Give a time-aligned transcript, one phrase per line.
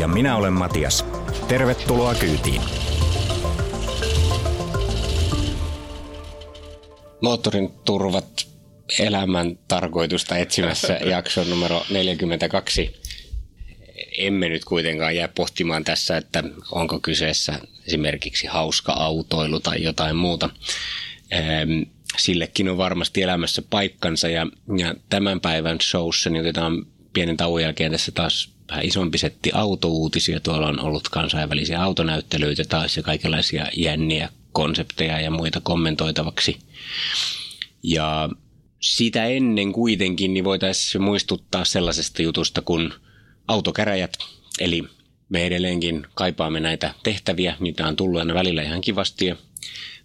[0.00, 1.04] Ja minä olen Matias.
[1.48, 2.62] Tervetuloa kyytiin.
[7.20, 8.46] Moottorin turvat
[8.98, 13.00] elämän tarkoitusta etsimässä jakson numero 42.
[14.18, 20.50] Emme nyt kuitenkaan jää pohtimaan tässä, että onko kyseessä esimerkiksi hauska autoilu tai jotain muuta.
[21.30, 21.82] Ehm,
[22.18, 24.46] sillekin on varmasti elämässä paikkansa ja,
[24.78, 30.40] ja tämän päivän showssa niin otetaan pienen tauon jälkeen tässä taas vähän isompi setti autouutisia.
[30.40, 36.58] Tuolla on ollut kansainvälisiä autonäyttelyitä taas ja kaikenlaisia jänniä konsepteja ja muita kommentoitavaksi.
[37.82, 38.28] Ja
[38.80, 42.92] sitä ennen kuitenkin niin voitaisiin muistuttaa sellaisesta jutusta kuin
[43.48, 44.12] autokäräjät.
[44.60, 44.84] Eli
[45.28, 47.56] me edelleenkin kaipaamme näitä tehtäviä.
[47.60, 49.36] Niitä on tullut aina välillä ihan kivasti ja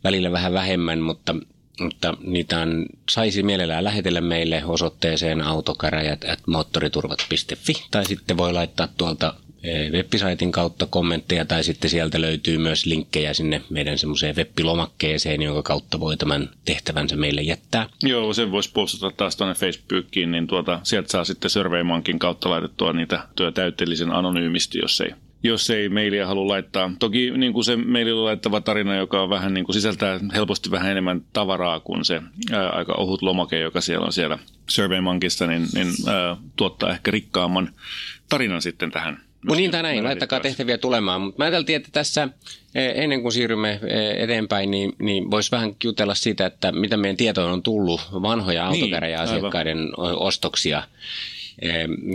[0.03, 1.35] välillä vähän vähemmän, mutta,
[1.79, 9.33] mutta niitä on, saisi mielellään lähetellä meille osoitteeseen autokäräjät moottoriturvat.fi tai sitten voi laittaa tuolta
[9.65, 15.63] Eh, websaitin kautta kommentteja tai sitten sieltä löytyy myös linkkejä sinne meidän semmoiseen webbilomakkeeseen, jonka
[15.63, 17.89] kautta voi tämän tehtävänsä meille jättää.
[18.03, 22.93] Joo, sen voisi postata taas tuonne Facebookiin, niin tuota, sieltä saa sitten SurveyMonkin kautta laitettua
[22.93, 25.11] niitä työtäytteellisen anonyymisti, jos ei
[25.45, 26.91] jos ei mailia halua laittaa.
[26.99, 30.91] Toki niin kuin se maililla laittava tarina, joka on vähän niin kuin sisältää helposti vähän
[30.91, 32.21] enemmän tavaraa kuin se
[32.51, 34.37] ää, aika ohut lomake, joka siellä on siellä
[34.67, 37.69] SurveyMonkissa, niin, niin ää, tuottaa ehkä rikkaamman
[38.29, 41.21] tarinan sitten tähän No niin tai näin, laittakaa tehtäviä tulemaan.
[41.21, 42.29] Mutta mä ajattelin, että tässä
[42.75, 43.79] ennen kuin siirrymme
[44.17, 48.83] eteenpäin, niin, niin voisi vähän jutella siitä, että mitä meidän tietoon on tullut vanhoja niin,
[48.83, 50.83] autokäräjäasiakkaiden ostoksia.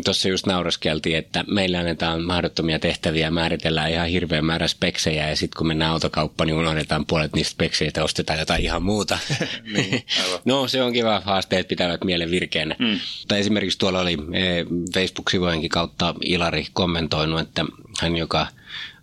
[0.04, 5.58] Tuossa just naureskeltiin, että meillä annetaan mahdottomia tehtäviä, määritellään ihan hirveän määrä speksejä ja sitten
[5.58, 9.18] kun mennään autokauppaan, niin unohdetaan puolet niistä spekseistä, ostetaan jotain ihan muuta.
[9.74, 10.04] niin,
[10.44, 12.76] no se on kiva, haasteet pitävät mielen virkeänä.
[12.78, 12.98] Mm.
[13.28, 14.64] Tai esimerkiksi tuolla oli e,
[14.94, 17.64] Facebook-sivujenkin kautta Ilari kommentoinut, että
[18.00, 18.46] hän, joka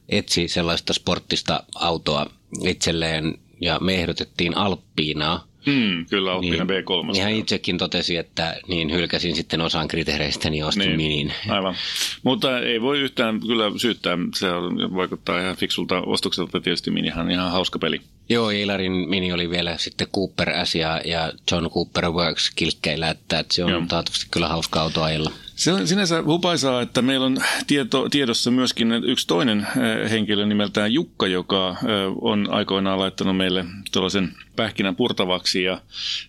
[0.10, 2.26] etsi sellaista sporttista autoa
[2.64, 7.12] itselleen ja me ehdotettiin Alppiinaa, Mm, kyllä, Alpina niin, B3.
[7.12, 11.34] Niin hän itsekin totesi, että niin hylkäsin sitten osan kriteereistä, niin ostin niin, minin.
[11.50, 11.76] Aivan.
[12.24, 14.18] Mutta ei voi yhtään kyllä syyttää.
[14.36, 14.48] Se
[14.96, 16.62] vaikuttaa ihan fiksulta ostokselta.
[16.62, 18.02] Tietysti minihan ihan hauska peli.
[18.30, 23.40] Joo, Ilarin mini oli vielä sitten Cooper S ja, ja John Cooper Works kilkkeillä, että,
[23.40, 23.84] että se on Joo.
[23.88, 25.32] taatusti kyllä hauska auto ajella.
[25.58, 27.38] Se on sinänsä hupaisaa, että meillä on
[27.68, 31.78] tieto, tiedossa myöskin yksi toinen eh, henkilö nimeltään Jukka, joka eh,
[32.22, 35.82] on aikoinaan laittanut meille tuollaisen pähkinän purtavaksi ja,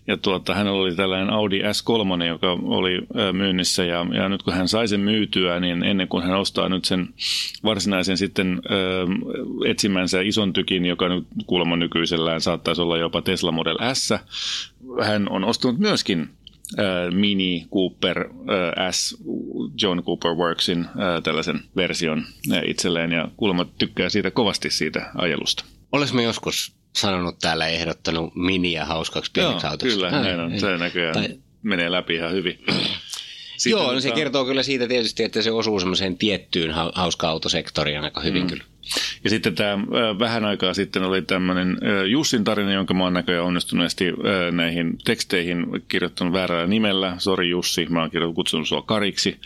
[0.07, 4.55] ja tuota, hän oli tällainen Audi S3, joka oli eh, myynnissä ja, ja nyt kun
[4.55, 7.09] hän sai sen myytyä, niin ennen kuin hän ostaa nyt sen
[7.65, 8.63] varsinaisen sitten
[9.67, 14.11] etsimänsä ison tykin, joka nyt kuulemma nykyisellään saattaisi olla jopa Tesla Model S,
[15.03, 16.31] hän on ostanut myöskin
[17.11, 18.29] Mini Cooper
[18.91, 19.17] S
[19.83, 20.87] John Cooper Worksin
[21.23, 22.25] tällaisen version
[22.67, 25.65] itselleen ja kuulemma tykkää siitä kovasti siitä ajelusta.
[25.93, 29.95] Olis me joskus sanonut täällä ehdottanut miniä hauskaksi pieneksi Joo, autoksi?
[29.95, 30.61] kyllä, näin on.
[30.61, 31.29] Se näköjään tai...
[31.63, 32.59] menee läpi ihan hyvin.
[33.57, 38.01] Sitten Joo, no se kertoo kyllä siitä tietysti, että se osuu semmoiseen tiettyyn hauska autosektoriin
[38.01, 38.49] aika hyvin mm.
[38.49, 38.65] kyllä.
[39.25, 39.79] Ja sitten tämä
[40.19, 44.05] vähän aikaa sitten oli tämmöinen Jussin tarina, jonka mä oon näköjään onnistuneesti
[44.51, 47.15] näihin teksteihin kirjoittanut väärällä nimellä.
[47.19, 49.41] Sori Jussi, mä oon kutsunut sua Kariksi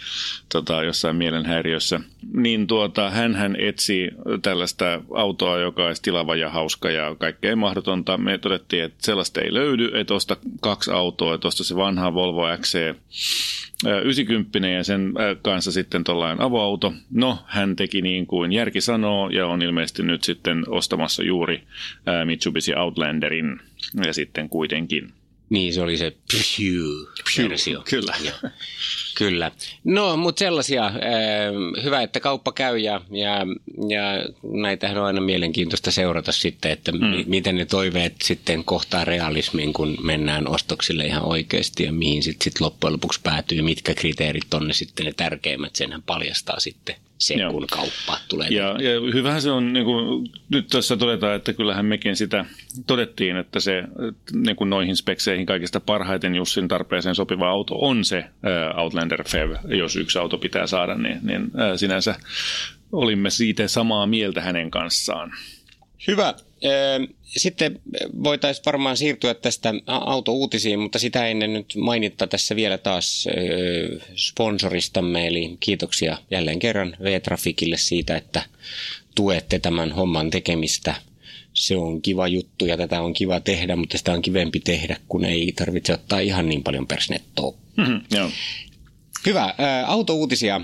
[0.53, 2.01] tota, jossain mielenhäiriössä.
[2.35, 4.09] Niin tuota, hän etsi
[4.43, 8.19] tällaista autoa, joka olisi tilava ja hauska ja kaikkea mahdotonta.
[8.19, 12.43] Me todettiin, että sellaista ei löydy, että osta kaksi autoa, että osta se vanha Volvo
[12.61, 12.95] XC
[14.05, 16.93] 90 ja sen kanssa sitten tuollainen avoauto.
[17.11, 21.63] No, hän teki niin kuin järki sanoo ja on ilmeisesti nyt sitten ostamassa juuri
[22.25, 23.61] Mitsubishi Outlanderin
[24.07, 25.13] ja sitten kuitenkin.
[25.51, 27.83] Niin, se oli se Pew-versio.
[27.91, 28.15] Kyllä.
[29.23, 29.51] Kyllä.
[29.85, 30.87] No, mutta sellaisia.
[30.87, 30.93] Äh,
[31.83, 33.47] hyvä, että kauppa käy ja, ja,
[33.89, 34.03] ja
[34.43, 36.99] näitähän on aina mielenkiintoista seurata sitten, että mm.
[37.27, 42.61] miten ne toiveet sitten kohtaa realismin, kun mennään ostoksille ihan oikeasti ja mihin sitten sit
[42.61, 45.77] loppujen lopuksi päätyy, mitkä kriteerit on ne sitten ne tärkeimmät.
[45.77, 47.53] Senhän paljastaa sitten se, Joo.
[47.53, 48.49] kun kauppa tulee.
[48.49, 52.45] Ja, ja hyvähän se on, niin kuin, nyt tässä todetaan, että kyllähän mekin sitä
[52.87, 53.85] todettiin, että se
[54.33, 58.25] niin kuin noihin spekseihin kaikista parhaiten Jussin tarpeeseen sopiva auto on se
[58.77, 62.15] Outlander FEV, jos yksi auto pitää saada, niin, niin sinänsä
[62.93, 65.33] olimme siitä samaa mieltä hänen kanssaan.
[66.07, 66.35] Hyvä.
[67.25, 67.81] Sitten
[68.25, 73.29] voitaisiin varmaan siirtyä tästä autouutisiin, mutta sitä ennen nyt mainittaa tässä vielä taas
[74.17, 78.43] sponsoristamme, eli kiitoksia jälleen kerran V-Trafikille siitä, että
[79.15, 80.95] tuette tämän homman tekemistä.
[81.55, 85.25] Se on kiva juttu ja tätä on kiva tehdä, mutta sitä on kivempi tehdä, kun
[85.25, 87.55] ei tarvitse ottaa ihan niin paljon persnettoa.
[87.77, 88.31] Mm-hmm, joo.
[89.27, 89.55] Hyvä.
[89.87, 90.61] Autouutisia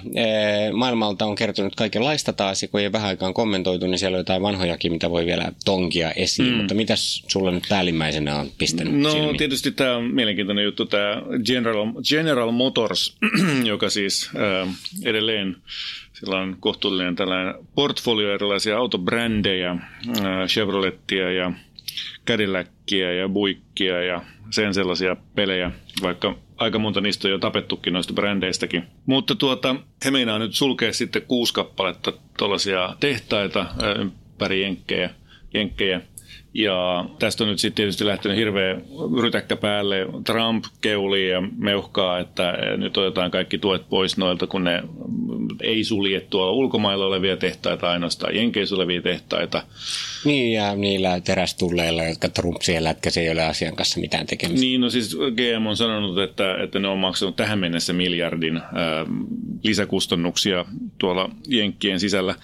[0.73, 4.93] maailmalta on kertonut kaikenlaista taas, kun ei vähän aikaan kommentoitu, niin siellä on jotain vanhojakin,
[4.93, 6.53] mitä voi vielä tonkia esiin.
[6.53, 6.55] Mm.
[6.55, 9.37] Mutta mitäs sulla nyt päällimmäisenä on pistänyt No silmiin?
[9.37, 13.17] tietysti tämä on mielenkiintoinen juttu, tämä General, General Motors,
[13.65, 14.75] joka siis äh,
[15.05, 15.57] edelleen
[16.13, 21.53] sillä on kohtuullinen tällainen portfolio erilaisia autobrändejä, äh, Chevrolettia ja
[22.29, 25.71] Cadillackia ja Buickia ja sen sellaisia pelejä,
[26.03, 28.85] vaikka aika monta niistä on jo tapettukin noista brändeistäkin.
[29.07, 33.67] Mutta tuota, he meinaa nyt sulkea sitten kuusi kappaletta tuollaisia tehtaita
[33.99, 35.11] ympäri jenkkejä,
[35.55, 36.01] jenkkejä.
[36.55, 38.81] Ja tästä on nyt sitten tietysti lähtenyt hirveä
[39.23, 40.07] rytäkkä päälle.
[40.25, 44.83] Trump keuli ja meuhkaa, että nyt otetaan kaikki tuet pois noilta, kun ne
[45.63, 49.63] ei sulje tuolla ulkomailla olevia tehtaita, ainoastaan jenkeissä olevia tehtaita.
[50.25, 54.61] Niin, ja niillä terästulleilla, jotka Trump siellä, että se ei ole asian kanssa mitään tekemistä.
[54.61, 59.07] Niin, no siis GM on sanonut, että, että ne on maksanut tähän mennessä miljardin ää,
[59.63, 60.65] lisäkustannuksia
[60.99, 62.35] tuolla Jenkkien sisällä.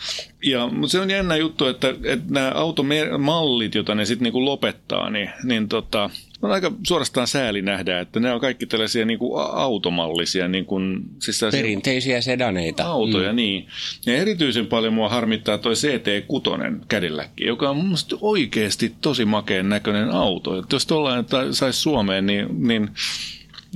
[0.42, 5.10] Ja, mutta se on jännä juttu, että, että nämä automallit, joita ne sitten niinku lopettaa,
[5.10, 6.10] niin, niin tota,
[6.44, 10.48] on aika suorastaan sääli nähdä, että ne on kaikki tällaisia niin kuin automallisia.
[10.48, 12.84] Niin kuin, siis Perinteisiä sedaneita.
[12.84, 13.36] Autoja, mm.
[13.36, 13.66] niin.
[14.06, 20.10] Ja erityisen paljon mua harmittaa toi CT6 kädelläkin, joka on mun oikeasti tosi makeen näköinen
[20.10, 20.58] auto.
[20.58, 22.90] Että jos tuollainen saisi Suomeen, niin, niin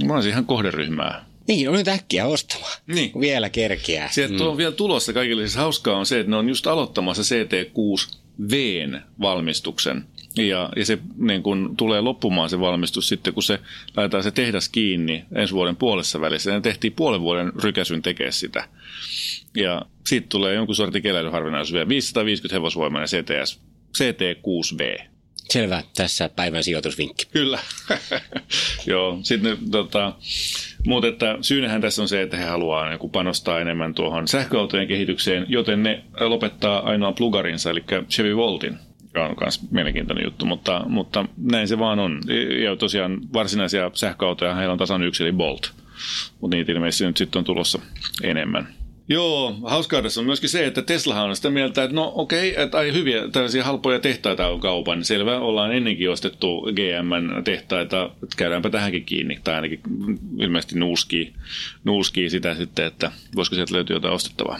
[0.04, 1.24] mä olisin ihan kohderyhmää.
[1.48, 2.72] Niin, on nyt äkkiä ostamaan.
[2.86, 3.20] Niin.
[3.20, 4.08] Vielä kerkiää.
[4.12, 4.48] Sieltä mm.
[4.48, 5.42] on vielä tulossa kaikille.
[5.42, 8.18] Siis hauskaa on se, että ne on just aloittamassa CT6
[8.50, 10.04] Vn valmistuksen.
[10.38, 13.58] Ja, ja se niin kun tulee loppumaan se valmistus sitten, kun se
[13.96, 16.50] laitetaan se tehdas kiinni ensi vuoden puolessa välissä.
[16.50, 18.68] Ne tehtiin puolen vuoden rykäsyn tekee sitä.
[19.56, 21.88] Ja siitä tulee jonkun sortin keläilyharvinaisuus vielä.
[21.88, 23.60] 550 hevosvoimainen CTS,
[23.98, 25.02] CT6V.
[25.50, 27.24] Selvä, tässä päivän sijoitusvinkki.
[27.32, 27.58] Kyllä.
[28.86, 30.12] Joo, sitten tota,
[30.86, 35.46] mutta että syynähän tässä on se, että he haluaa niin panostaa enemmän tuohon sähköautojen kehitykseen,
[35.48, 38.78] joten ne lopettaa ainoa plugarinsa, eli Chevy Voltin
[39.16, 42.20] on myös mielenkiintoinen juttu, mutta, mutta näin se vaan on.
[42.62, 45.72] Ja tosiaan varsinaisia sähköautoja heillä on tasan yksi, eli Bolt.
[46.40, 47.78] Mutta niitä ilmeisesti nyt sitten on tulossa
[48.22, 48.68] enemmän.
[49.10, 52.64] Joo, hauskaa tässä on myöskin se, että Tesla on sitä mieltä, että no okei, okay,
[52.64, 55.04] että hyviä tällaisia halpoja tehtaita on kaupan.
[55.04, 59.40] Selvä, ollaan ennenkin ostettu GM-tehtaita, että käydäänpä tähänkin kiinni.
[59.44, 59.80] Tai ainakin
[60.38, 61.32] ilmeisesti nuuskii,
[61.84, 64.58] nuuskii sitä sitten, että voisiko sieltä löytyä jotain ostettavaa.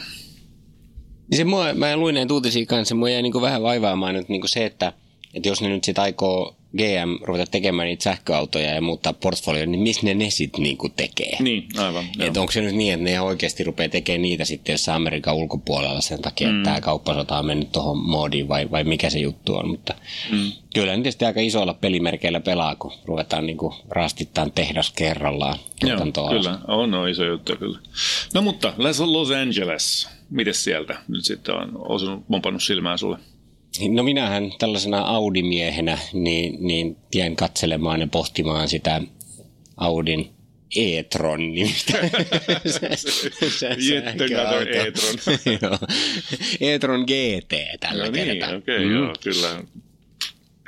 [1.29, 4.47] Niin se mua, mä luin näitä uutisia kanssa, mua jäi niin vähän vaivaamaan nyt niin
[4.47, 4.93] se, että,
[5.33, 9.81] että jos ne nyt sitten aikoo GM ruveta tekemään niitä sähköautoja ja muuttaa portfolio, niin
[9.81, 11.37] missä ne ne sitten niinku tekee?
[11.39, 12.05] Niin, aivan.
[12.19, 16.01] Et onko se nyt niin, että ne oikeasti rupeaa tekemään niitä sitten jossain Amerikan ulkopuolella
[16.01, 16.57] sen takia, mm.
[16.57, 19.67] että tämä kauppasota on mennyt tuohon moodiin vai, vai mikä se juttu on.
[19.69, 19.93] Mutta
[20.31, 20.51] mm.
[20.73, 25.59] kyllä ne tietysti aika isoilla pelimerkeillä pelaa, kun ruvetaan niinku rastittaan tehdas kerrallaan.
[25.83, 26.59] Joo, kyllä.
[26.67, 27.79] On, on iso juttu kyllä.
[28.33, 33.17] No mutta Los Angeles, miten sieltä nyt sitten on osunut, mompannut silmään sulle?
[33.89, 39.01] No minähän tällaisena Audi-miehenä niin, niin jäin katselemaan ja pohtimaan sitä
[39.77, 40.29] Audin
[40.75, 41.97] e-tron nimistä.
[44.67, 45.79] e-tron.
[46.61, 48.57] e-tron GT tällä no niin, kertaa.
[48.57, 48.95] okei, okay, mm.
[48.95, 49.63] joo, kyllä.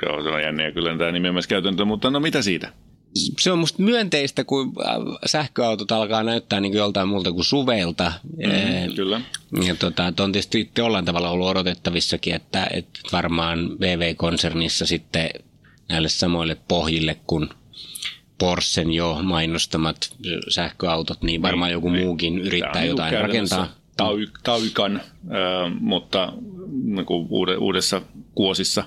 [0.06, 2.72] Joo, se on jänniä kyllä tämä nimeämiskäytäntö, mutta no mitä siitä?
[3.14, 4.94] Se on musta myönteistä, kun äh,
[5.26, 8.12] sähköautot alkaa näyttää niin kuin joltain muulta kuin suveilta.
[8.22, 9.20] Mm, kyllä.
[9.66, 15.30] Ja tota, on tietysti jollain tavalla ollut odotettavissakin, että, että varmaan VV-konsernissa sitten
[15.88, 17.48] näille samoille pohjille kuin
[18.38, 20.14] Porschen jo mainostamat
[20.48, 22.04] sähköautot, niin varmaan niin, joku niin.
[22.04, 23.68] muukin yrittää Tämä jotain rakentaa.
[24.42, 26.32] Tauikan, äh, mutta
[26.84, 27.06] niin
[27.58, 28.02] uudessa
[28.34, 28.84] kuosissa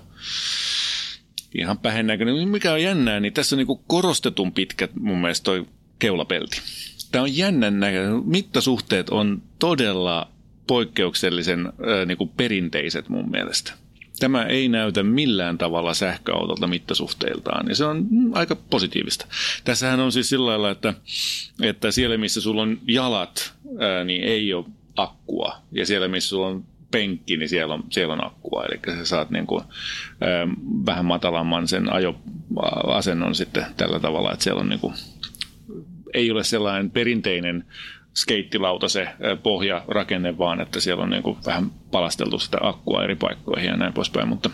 [1.59, 2.47] ihan pähen näköinen.
[2.49, 5.65] Mikä on jännää, niin tässä on niin korostetun pitkät mun mielestä toi
[5.99, 6.61] keulapelti.
[7.11, 8.21] Tämä on jännän näköinen.
[8.25, 10.31] Mittasuhteet on todella
[10.67, 13.73] poikkeuksellisen äh, niin kuin perinteiset mun mielestä.
[14.19, 19.27] Tämä ei näytä millään tavalla sähköautolta mittasuhteiltaan, ja se on aika positiivista.
[19.63, 20.93] Tässähän on siis sillä lailla, että,
[21.61, 26.47] että siellä missä sulla on jalat, ää, niin ei ole akkua, ja siellä missä sulla
[26.47, 28.65] on penkki, niin siellä on, siellä on akkua.
[28.65, 29.63] Eli sä saat niin kuin,
[30.21, 30.47] ö,
[30.85, 34.93] vähän matalamman sen ajoasennon sitten tällä tavalla, että siellä on niin kuin,
[36.13, 37.65] ei ole sellainen perinteinen
[38.15, 39.07] skeittilauta se
[39.43, 43.93] pohjarakenne vaan, että siellä on niin kuin vähän palasteltu sitä akkua eri paikkoihin ja näin
[43.93, 44.49] poispäin, mutta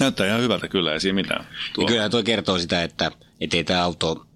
[0.00, 1.44] näyttää ihan hyvältä kyllä, ei siinä mitään.
[1.74, 1.86] Tuo.
[1.86, 4.26] Kyllä tuo kertoo sitä, että ei tämä auto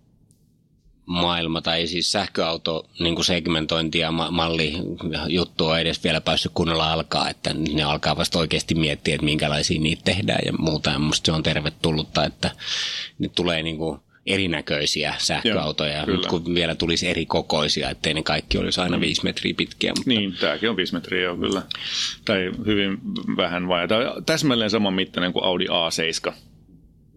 [1.06, 4.72] maailma tai siis sähköauto niin kuin segmentointi ja ma- malli
[5.28, 9.80] juttu on edes vielä päässyt kunnolla alkaa, että ne alkaa vasta oikeasti miettiä, että minkälaisia
[9.80, 10.90] niitä tehdään ja muuta.
[10.90, 12.50] Ja musta se on tervetullutta, että
[13.18, 18.22] ne tulee niin kuin erinäköisiä sähköautoja, Joo, nyt kun vielä tulisi eri kokoisia, ettei ne
[18.22, 19.00] kaikki olisi aina mm.
[19.00, 19.92] viisi metriä pitkiä.
[19.96, 20.10] Mutta...
[20.10, 21.62] Niin, tämäkin on viisi metriä jo kyllä.
[22.24, 22.98] Tai hyvin
[23.36, 23.88] vähän vai.
[23.88, 26.32] Tämä on täsmälleen saman mittainen kuin Audi A7.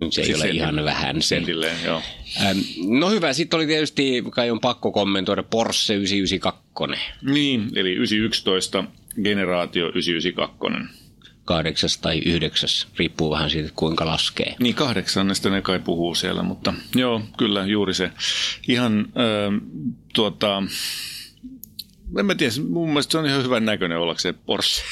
[0.10, 1.22] Se ei siis ole sentin, ihan vähän.
[1.22, 2.02] Sentilleen, joo.
[2.42, 2.58] Ähm,
[3.00, 7.08] no hyvä, sitten oli tietysti, kai on pakko kommentoida, Porsche 992.
[7.22, 8.84] Niin, eli 911
[9.24, 11.08] generaatio 992
[11.48, 14.56] kahdeksas tai yhdeksäs, riippuu vähän siitä, kuinka laskee.
[14.60, 18.12] Niin kahdeksannesta ne kai puhuu siellä, mutta joo, kyllä juuri se.
[18.68, 19.62] Ihan äh,
[20.14, 20.64] tuota,
[22.20, 24.84] en mä tiedä, mun mielestä se on ihan hyvän näköinen ollakseen Porsche.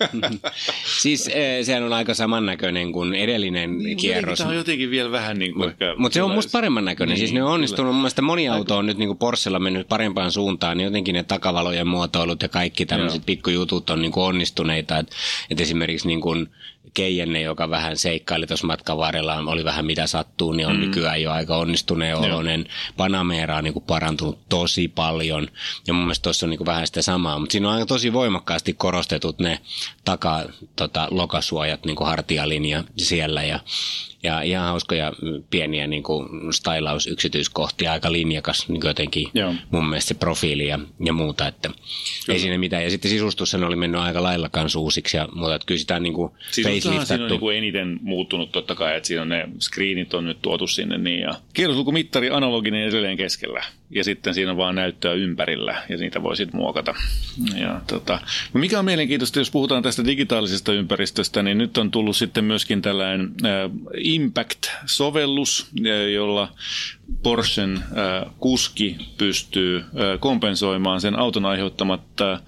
[1.02, 4.38] siis eh, sehän on aika samannäköinen kuin edellinen niin, kierros.
[4.38, 5.74] Tämä on jotenkin vielä vähän niin kuin.
[5.96, 7.14] Mutta se on musta paremman näköinen.
[7.14, 7.92] Niin, siis ne on onnistunut.
[7.92, 10.76] Mun mielestä moni auto on nyt niin kuin Porschella mennyt parempaan suuntaan.
[10.76, 14.98] Niin jotenkin ne takavalojen muotoilut ja kaikki tämmöiset pikkujutut on niin kuin onnistuneita.
[14.98, 15.10] Et,
[15.50, 16.48] et esimerkiksi niin kuin
[16.94, 20.80] Keijenne, joka vähän seikkaili tuossa matkan varrella, oli vähän mitä sattuu, niin on mm.
[20.80, 22.66] nykyään jo aika onnistuneen oloinen.
[22.96, 25.48] Panamera on niin kuin parantunut tosi paljon
[25.86, 28.12] ja mun mielestä tuossa on niin kuin vähän sitä samaa, mutta siinä on aika tosi
[28.12, 29.58] voimakkaasti korostetut ne
[30.04, 30.44] taka,
[30.76, 33.60] tota, lokasuojat, niin kuin hartialinja siellä ja
[34.24, 35.12] ja ihan hauskoja
[35.50, 39.54] pieniä niin kuin stylaus-yksityiskohtia, aika linjakas niin jotenkin Joo.
[39.70, 42.34] mun mielestä se profiili ja, ja muuta, että kyllä.
[42.34, 42.84] ei siinä mitään.
[42.84, 46.00] Ja sitten sisustus sen oli mennyt aika lailla kanssa uusiksi ja muuta, että kyllä sitä
[46.00, 47.04] niin kuin faceliftattu.
[47.06, 50.42] Siinä on niin kuin eniten muuttunut totta kai, että siinä on ne screenit on nyt
[50.42, 53.64] tuotu sinne niin ja kierroslukumittari analoginen edelleen keskellä
[53.94, 56.94] ja sitten siinä on vaan näyttöä ympärillä ja niitä voi sitten muokata.
[57.60, 58.20] Ja, tota,
[58.54, 62.82] no mikä on mielenkiintoista, jos puhutaan tästä digitaalisesta ympäristöstä, niin nyt on tullut sitten myöskin
[62.82, 63.70] tällainen äh,
[64.14, 65.54] Impact-sovellus,
[66.14, 66.48] jolla
[67.22, 69.84] Porschen äh, kuski pystyy äh,
[70.20, 72.40] kompensoimaan sen auton aiheuttamat äh,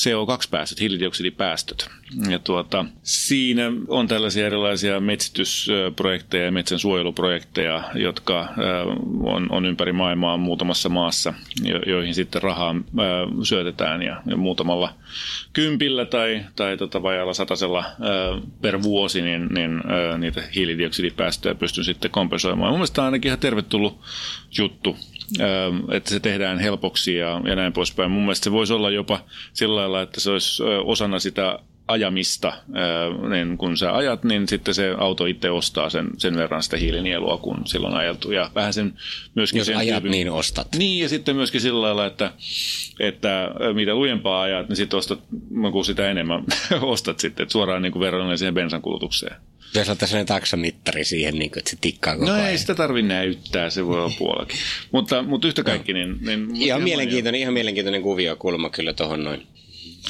[0.00, 1.88] CO2-päästöt, hiilidioksidipäästöt.
[2.30, 8.48] Ja tuota, siinä on tällaisia erilaisia metsitysprojekteja ja metsän suojeluprojekteja, jotka
[9.22, 11.34] on, on ympäri maailmaa muutamassa maassa,
[11.86, 12.74] joihin sitten rahaa
[13.42, 14.94] syötetään ja, ja muutamalla
[15.52, 17.84] kympillä tai, tai tota vajalla satasella
[18.62, 19.82] per vuosi, niin, niin
[20.18, 22.70] niitä hiilidioksidipäästöjä pystyy sitten kompensoimaan.
[22.70, 23.93] Mun mielestä on ainakin ihan tervetullut
[24.58, 24.96] juttu
[25.92, 28.10] että se tehdään helpoksi ja, ja näin poispäin.
[28.10, 29.20] Mun mielestä se voisi olla jopa
[29.52, 31.58] sillä lailla, että se olisi osana sitä
[31.88, 32.52] ajamista,
[33.30, 37.38] niin kun sä ajat, niin sitten se auto itse ostaa sen, sen verran sitä hiilinielua,
[37.38, 38.32] kun silloin ajeltu.
[38.32, 38.94] Ja vähän sen
[39.34, 40.68] myöskin Jos sen ajat, tyypin, niin ostat.
[40.78, 42.32] Niin, ja sitten myöskin sillä lailla, että,
[43.00, 45.20] että mitä lujempaa ajat, niin sitten ostat,
[45.72, 46.44] kun sitä enemmän
[46.80, 49.36] ostat sitten, että suoraan niin verrannollinen siihen bensankulutukseen.
[49.74, 52.48] Pitäisi ottaa sellainen taksamittari siihen, niin kuin, että se tikkaa koko No ajan.
[52.48, 54.58] ei sitä tarvitse näyttää, se voi olla puolellakin.
[54.92, 56.16] mutta, mutta yhtä kaikki, niin...
[56.20, 58.02] niin ihan, mielenkiintoinen, ihan mielenkiintoinen
[58.38, 59.46] kulma kyllä tuohon noin.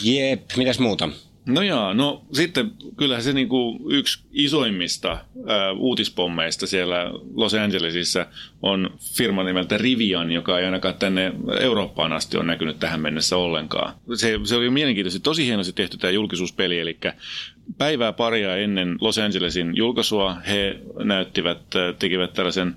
[0.03, 1.09] Jep, mitäs muuta?
[1.47, 8.27] No joo, no sitten kyllähän se niinku yksi isoimmista ää, uutispommeista siellä Los Angelesissa
[8.63, 13.95] on firma nimeltä Rivian, joka ei ainakaan tänne Eurooppaan asti ole näkynyt tähän mennessä ollenkaan.
[14.15, 16.99] Se, se oli mielenkiintoisesti tosi hienosti tehty tämä julkisuuspeli, eli
[17.79, 21.59] päivää paria ennen Los Angelesin julkaisua he näyttivät,
[21.99, 22.77] tekivät tällaisen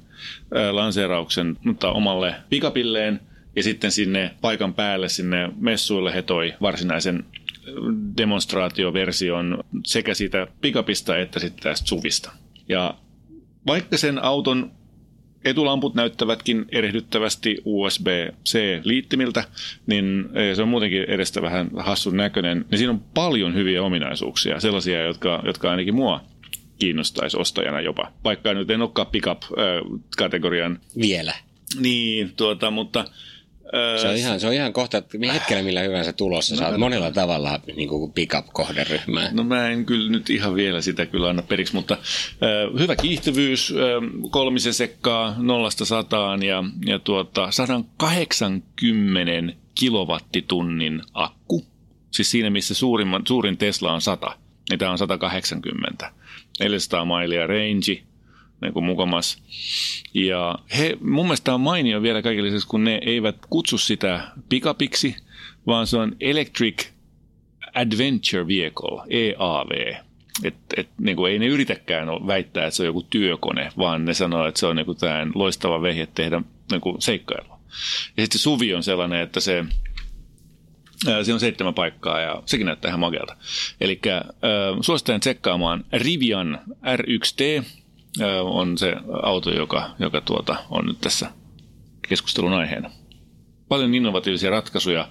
[0.72, 3.20] lanseerauksen mutta omalle pikapilleen,
[3.56, 7.26] ja sitten sinne paikan päälle, sinne messuille he toi varsinaisen
[8.18, 12.32] demonstraatioversion sekä siitä pikapista että sitten tästä suvista.
[12.70, 12.94] Ja
[13.68, 14.72] vaikka sen auton
[15.46, 19.44] etulamput näyttävätkin erehdyttävästi USB-C-liittimiltä,
[19.88, 22.66] niin e, se on muutenkin edestä vähän hassun näköinen.
[22.72, 26.24] Niin siinä on paljon hyviä ominaisuuksia, sellaisia, jotka, jotka ainakin mua
[26.80, 28.12] kiinnostaisi ostajana jopa.
[28.24, 30.80] Vaikka nyt en olekaan pickup-kategorian.
[31.02, 31.34] Vielä.
[31.80, 33.06] Niin, tuota, mutta
[34.02, 36.56] se on ihan, se on ihan kohta, että hetkellä millä hyvänsä tulossa.
[36.56, 39.30] No, saat monella tavalla niin kuin pick-up-kohderyhmää.
[39.32, 42.00] No mä en kyllä nyt ihan vielä sitä kyllä anna periksi, mutta äh,
[42.80, 43.78] hyvä kiihtyvyys, äh,
[44.30, 51.66] kolmisen sekkaa nollasta sataan ja, ja tuota, 180 kilowattitunnin akku.
[52.12, 54.38] Siis siinä, missä suurimman, suurin Tesla on 100,
[54.70, 56.12] niin tämä on 180.
[56.60, 58.04] 400 mailia range,
[58.62, 59.44] niin kuin mukamas.
[60.14, 65.16] Ja he, mun mielestä on mainio vielä kaikille lisäksi, kun ne eivät kutsu sitä pikapiksi,
[65.68, 66.88] vaan se on Electric
[67.74, 69.96] Adventure Vehicle, EAV.
[70.44, 74.14] Et, et, niin kuin ei ne yritäkään väittää, että se on joku työkone, vaan ne
[74.14, 74.98] sanoo, että se on niin kuin
[75.36, 77.60] loistava vehje tehdä niin kuin seikkailua.
[78.18, 79.66] Ja sitten suvi on sellainen, että se
[81.04, 83.36] Siinä on seitsemän paikkaa ja sekin näyttää ihan makealta.
[83.82, 84.02] Eli
[84.82, 87.66] suosittelen tsekkaamaan Rivian R1T
[88.44, 91.32] on se auto, joka, joka tuota, on nyt tässä
[92.10, 92.92] keskustelun aiheena.
[93.68, 95.08] Paljon innovatiivisia ratkaisuja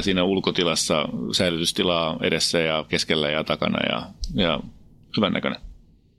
[0.00, 4.02] siinä ulkotilassa, säilytystilaa edessä ja keskellä ja takana ja,
[4.34, 4.60] ja
[5.16, 5.60] hyvän näköinen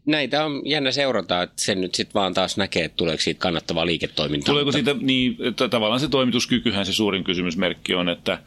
[0.06, 3.86] näitä on jännä seurata, että sen nyt sitten vaan taas näkee, että tuleeko siitä kannattavaa
[3.86, 4.54] liiketoimintaa.
[4.54, 8.40] Tuleeko siitä, niin että tavallaan se toimituskykyhän se suurin kysymysmerkki on, että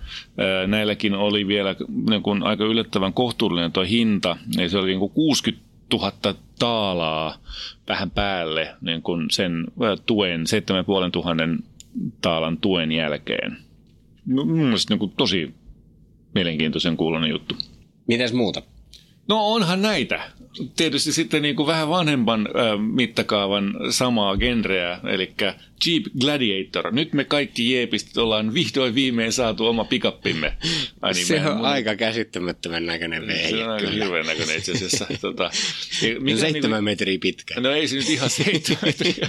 [0.67, 1.77] näilläkin oli vielä
[2.11, 6.13] niin kuin aika yllättävän kohtuullinen tuo hinta, eli se oli niin kuin 60 000
[6.59, 7.39] taalaa
[7.89, 9.67] vähän päälle niin kuin sen
[10.07, 11.47] tuen, 7500
[12.21, 13.57] taalan tuen jälkeen.
[14.27, 15.55] Mun mielestä niin kuin tosi
[16.35, 17.55] mielenkiintoisen kuulonen juttu.
[18.09, 18.63] Mitäs muuta?
[19.29, 20.31] No onhan näitä.
[20.77, 25.33] Tietysti sitten niin kuin vähän vanhemman äh, mittakaavan samaa genreä, eli
[25.87, 26.93] Jeep Gladiator.
[26.93, 30.57] Nyt me kaikki jeepistä ollaan vihdoin viimein saatu oma pikappimme.
[31.15, 31.67] Niin, se on mun...
[31.67, 33.51] aika käsittämättömän näköinen vehje.
[33.51, 35.07] Se on aika hirveän näköinen itse asiassa.
[35.21, 35.51] tota,
[36.21, 37.61] mikä seitsemän niin, metriä pitkä.
[37.61, 39.29] No ei se nyt ihan seitsemän metriä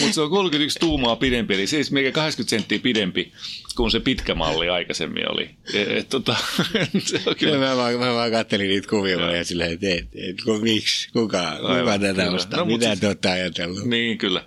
[0.00, 3.32] mutta se on 31 tuumaa pidempi, eli siis mikä 80 senttiä pidempi
[3.76, 5.50] kuin se pitkä malli aikaisemmin oli.
[5.74, 6.36] Et, et, tota,
[7.06, 7.58] se on kyllä...
[7.58, 11.98] mä, vaan, mä vaan kattelin niitä kuvia ja silleen, että et, et, miksi, kuka, kuka
[11.98, 13.84] tätä ostaa, no, mitä siis, te olette ajatellut?
[13.84, 14.44] Niin, kyllä.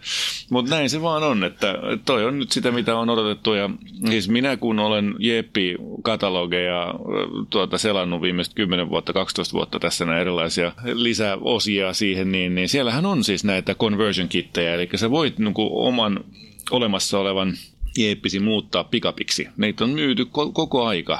[0.50, 1.76] Mutta näin se vaan on, että
[2.06, 3.54] toi on nyt sitä, mitä on odotettu.
[3.54, 3.70] Ja
[4.10, 6.94] siis minä kun olen Jeppi-katalogeja
[7.50, 13.06] tuota, selannut viimeiset 10 vuotta, 12 vuotta tässä näitä erilaisia lisäosia siihen, niin, niin siellähän
[13.06, 16.24] on siis näitä conversion-kittejä, eli sä voit niin oman
[16.72, 17.54] olemassa olevan
[17.98, 19.48] Jeppisi muuttaa pikapiksi.
[19.58, 21.20] Neitä on myyty koko aika.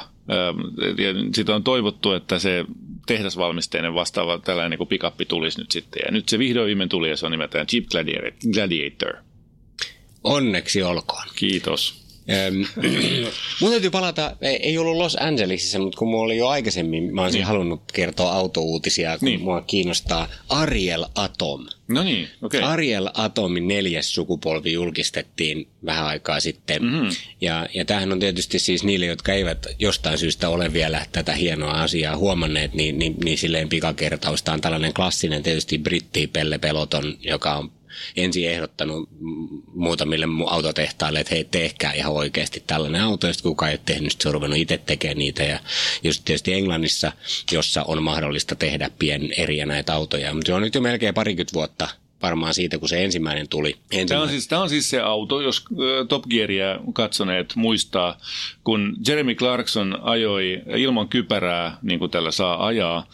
[1.34, 2.64] Sitä on toivottu, että se
[3.06, 6.02] tehdasvalmisteinen vastaava tällainen niin pikappi tulisi nyt sitten.
[6.06, 7.84] Ja nyt se vihdoin viimein tuli ja se on nimeltään Jeep
[8.52, 9.14] Gladiator.
[10.24, 11.26] Onneksi olkoon.
[11.36, 12.02] Kiitos.
[13.60, 17.38] mun täytyy palata, ei ollut Los Angelesissa, mutta kun mulla oli jo aikaisemmin, mä olisin
[17.38, 17.46] niin.
[17.46, 19.40] halunnut kertoa autouutisia, kun niin.
[19.40, 21.66] mua kiinnostaa Ariel Atom.
[21.92, 22.60] No niin, okei.
[22.60, 22.72] Okay.
[22.72, 26.82] Ariel Atomin neljäs sukupolvi julkistettiin vähän aikaa sitten.
[26.82, 27.08] Mm-hmm.
[27.40, 31.70] Ja, ja tämähän on tietysti siis niille, jotka eivät jostain syystä ole vielä tätä hienoa
[31.72, 37.54] asiaa huomanneet, niin, niin, niin silleen pikakertausta on tällainen klassinen tietysti britti Pelle Peloton, joka
[37.54, 37.70] on
[38.16, 39.08] ensin ehdottanut
[39.74, 44.28] muutamille autotehtaille, että hei, tehkää ihan oikeasti tällainen auto, ja kukaan ei ole tehnyt, se
[44.28, 45.42] on ruvennut itse tekemään niitä.
[45.42, 45.60] Ja
[46.02, 47.12] just tietysti Englannissa,
[47.52, 50.34] jossa on mahdollista tehdä pien eriä näitä autoja.
[50.34, 51.88] Mutta se on nyt jo melkein parikymmentä vuotta
[52.22, 53.68] varmaan siitä, kun se ensimmäinen tuli.
[53.68, 54.08] Ensimmäinen.
[54.08, 55.64] Tämä, on siis, tämä on siis se auto, jos
[56.08, 58.18] Top Gearia katsoneet muistaa,
[58.64, 63.06] kun Jeremy Clarkson ajoi ilman kypärää, niin kuin tällä saa ajaa,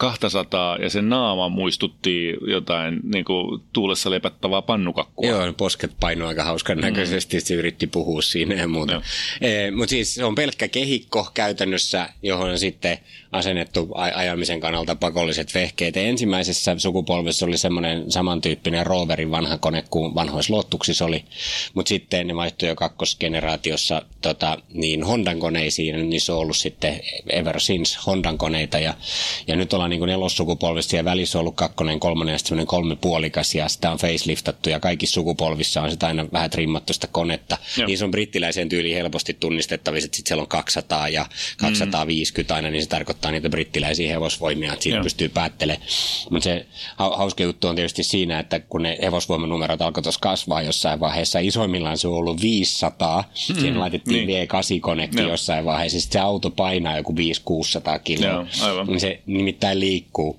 [0.00, 5.30] 200 ja sen naama muistutti jotain niin kuin tuulessa lepättävää pannukakkua.
[5.30, 6.82] Joo, posket painoi aika hauskan mm.
[6.82, 9.02] näköisesti, se yritti puhua siinä ja muuta.
[9.40, 12.98] E, Mutta siis se on pelkkä kehikko käytännössä, johon on sitten
[13.32, 15.96] asennettu ajamisen kannalta pakolliset vehkeet.
[15.96, 21.24] Ensimmäisessä sukupolvessa oli semmoinen samantyyppinen Roverin vanha kone kuin vanhoissa Lottuksissa oli,
[21.74, 27.00] mutta sitten ne vaihtui jo kakkosgeneraatiossa tota, niin Hondan koneisiin, niin se on ollut sitten
[27.30, 28.94] ever since Hondan koneita ja,
[29.46, 32.66] ja nyt ollaan niin nelossukupolvissa ja välissä on ollut kakkonen, kolmonen ja sitten
[33.00, 37.58] puolikas ja sitä on faceliftattu ja kaikissa sukupolvissa on sitä aina vähän trimmattu sitä konetta.
[37.76, 37.86] Joo.
[37.86, 42.56] Niin se on brittiläiseen tyyliin helposti tunnistettavissa, että sitten siellä on 200 ja 250 mm.
[42.56, 45.02] aina, niin se tarkoittaa tarkoittaa niitä brittiläisiä hevosvoimia, että siitä Joo.
[45.02, 45.86] pystyy päättelemään.
[46.30, 51.00] Mutta se hauska juttu on tietysti siinä, että kun ne hevosvoimanumerot alkoi tuossa kasvaa jossain
[51.00, 54.48] vaiheessa, isoimmillaan se on ollut 500, mm, siinä laitettiin niin.
[54.48, 58.86] V8-konekti jossain vaiheessa, sitten se auto painaa joku 500-600 kiloa, Joo, aivan.
[58.86, 60.38] niin se nimittäin liikkuu.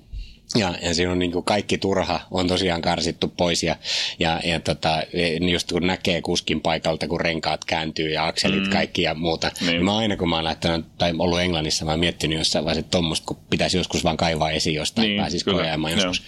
[0.54, 3.76] Ja, ja siinä on niin kuin kaikki turha on tosiaan karsittu pois ja,
[4.18, 5.02] ja, ja tota,
[5.50, 8.70] just kun näkee kuskin paikalta, kun renkaat kääntyy ja akselit mm.
[8.70, 9.50] kaikki ja muuta.
[9.60, 9.66] Niin.
[9.66, 12.80] niin mä aina kun mä oon lähtenyt, tai ollut Englannissa, mä oon miettinyt jossain vaiheessa,
[12.80, 16.22] että tommoista, kun pitäisi joskus vaan kaivaa esiin jostain, niin, pääsisi koeamaan joskus.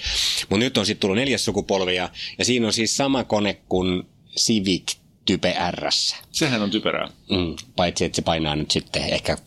[0.50, 2.08] Mutta nyt on sitten tullut neljäs sukupolvi ja,
[2.38, 4.02] ja siinä on siis sama kone kuin
[4.38, 5.88] Civic Type R.
[6.32, 7.08] Sehän on typerää.
[7.30, 9.38] Mm, paitsi, että se painaa nyt sitten ehkä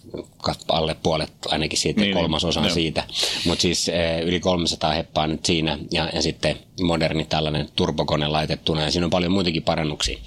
[0.68, 3.04] alle puolet ainakin siitä, niin, kolmasosan niin, siitä.
[3.46, 8.82] Mutta siis e, yli 300 heppaa nyt siinä ja, ja sitten moderni tällainen turbokone laitettuna
[8.82, 10.18] ja siinä on paljon muitakin parannuksia.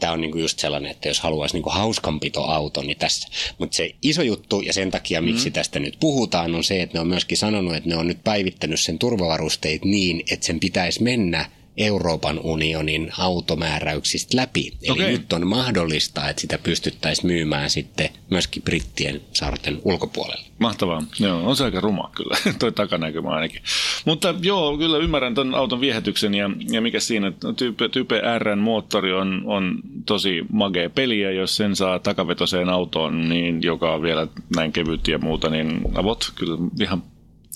[0.00, 3.28] Tämä on niinku just sellainen, että jos haluaisi niinku hauskanpitoauto, niin tässä.
[3.58, 5.52] Mutta se iso juttu ja sen takia, miksi mm.
[5.52, 8.80] tästä nyt puhutaan, on se, että ne on myöskin sanonut, että ne on nyt päivittänyt
[8.80, 14.72] sen turvavarusteet niin, että sen pitäisi mennä Euroopan unionin automääräyksistä läpi.
[14.90, 15.04] Okay.
[15.04, 20.44] Eli nyt on mahdollista, että sitä pystyttäisiin myymään sitten myöskin brittien saarten ulkopuolelle.
[20.58, 21.02] Mahtavaa.
[21.20, 23.62] Joo, on se aika ruma kyllä, toi takanäkymä ainakin.
[24.04, 29.12] Mutta joo, kyllä ymmärrän ton auton viehätyksen ja, ja mikä siinä, Type, Type Rn moottori
[29.12, 34.26] on, on tosi magea peli ja jos sen saa takavetoseen autoon, niin joka on vielä
[34.56, 37.02] näin kevyt ja muuta, niin avot kyllä ihan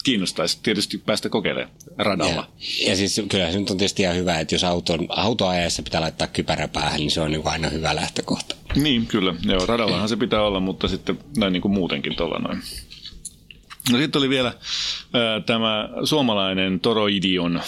[0.09, 2.49] kiinnostaisi tietysti päästä kokeilemaan radalla.
[2.81, 6.01] Ja, ja siis kyllä se nyt on tietysti ihan hyvä, että jos auton, autoajassa pitää
[6.01, 8.55] laittaa kypärä päähän, niin se on niin kuin aina hyvä lähtökohta.
[8.75, 9.35] Niin, kyllä.
[9.42, 12.62] Joo, radallahan se pitää olla, mutta sitten näin niin kuin muutenkin tuolla noin.
[13.92, 14.53] No sitten oli vielä
[15.12, 17.62] ää, tämä suomalainen Toroidion,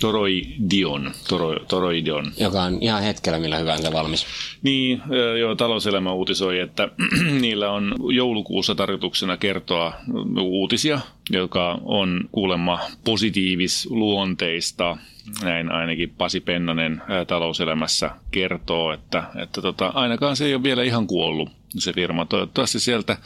[0.00, 2.32] Toroidion, Toro, Toroidion.
[2.40, 4.26] Joka on ihan hetkellä millä hyvänsä valmis.
[4.62, 5.02] Niin,
[5.40, 6.88] joo, talouselämä uutisoi, että
[7.40, 9.92] niillä on joulukuussa tarkoituksena kertoa
[10.40, 14.96] uutisia, joka on kuulemma positiivisluonteista.
[15.42, 21.06] Näin ainakin Pasi Pennanen talouselämässä kertoo, että, että tota, ainakaan se ei ole vielä ihan
[21.06, 22.26] kuollut se firma.
[22.26, 23.16] Toivottavasti sieltä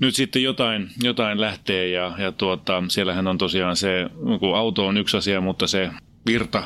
[0.00, 4.96] nyt sitten jotain, jotain lähtee ja, ja tuota, siellähän on tosiaan se, kun auto on
[4.96, 5.90] yksi asia, mutta se
[6.26, 6.62] virta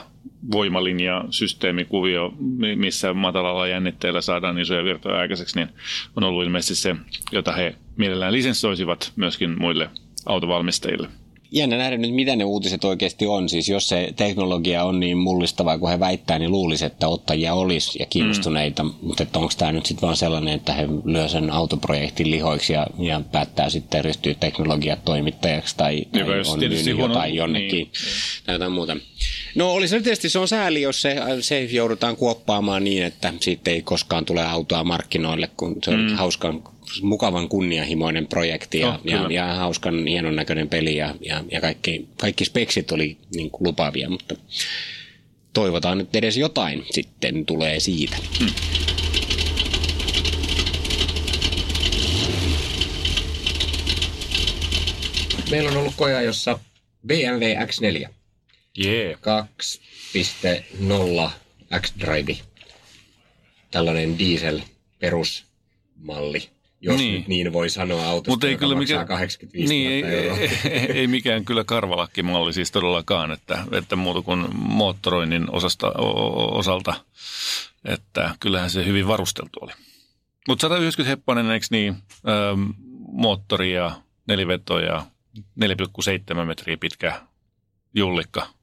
[0.53, 2.33] voimalinja, systeemikuvio,
[2.77, 5.69] missä matalalla jännitteellä saadaan isoja virtoja aikaiseksi, niin
[6.17, 6.97] on ollut ilmeisesti se,
[7.33, 9.91] jota he mielellään lisenssoisivat myöskin muille
[10.27, 11.09] autovalmistajille
[11.57, 13.49] jännä nähdä nyt, mitä ne uutiset oikeasti on.
[13.49, 17.99] Siis jos se teknologia on niin mullistavaa kuin he väittää, niin luulisi, että ottajia olisi
[17.99, 18.83] ja kiinnostuneita.
[18.83, 18.93] Mm.
[19.03, 23.21] Mutta onko tämä nyt sitten vaan sellainen, että he lyö sen autoprojektin lihoiksi ja, ja
[23.33, 27.91] päättää sitten ryhtyä teknologiatoimittajaksi tai, tai on myynyt huono, jotain jonnekin niin.
[28.47, 28.97] tai jotain muuta.
[29.55, 33.71] No oli se tietysti, se on sääli, jos se, se joudutaan kuoppaamaan niin, että siitä
[33.71, 36.17] ei koskaan tule autoa markkinoille, kun se on mm.
[36.17, 36.63] hauskan
[37.03, 42.09] mukavan kunnianhimoinen projekti ja, oh, ja, ja hauskan hienon näköinen peli ja, ja, ja kaikki,
[42.17, 44.35] kaikki speksit oli niin kuin lupaavia, mutta
[45.53, 48.17] toivotaan, että edes jotain sitten tulee siitä.
[48.39, 48.51] Hmm.
[55.51, 56.59] Meillä on ollut koja, jossa
[57.07, 58.09] BMW X4.
[58.85, 59.21] Yeah.
[61.27, 61.31] 2.0
[61.81, 62.37] X-Drive.
[63.71, 64.61] Tällainen diesel
[64.99, 67.15] perusmalli jos niin.
[67.15, 70.31] nyt niin voi sanoa autosta, Mut ei kyllä mikä, 85 niin, ei, ei,
[70.71, 75.93] ei, ei, mikään kyllä karvalakkimalli siis todellakaan, että, että muuta kuin moottoroinnin osasta,
[76.51, 76.95] osalta,
[77.85, 79.73] että kyllähän se hyvin varusteltu oli.
[80.49, 81.97] Mutta 190 heppanen, eikö niin,
[82.29, 82.71] ähm,
[83.13, 83.93] moottori ja
[84.29, 85.07] neliveto ja
[85.39, 87.21] 4,7 metriä pitkä
[87.95, 88.56] jullikka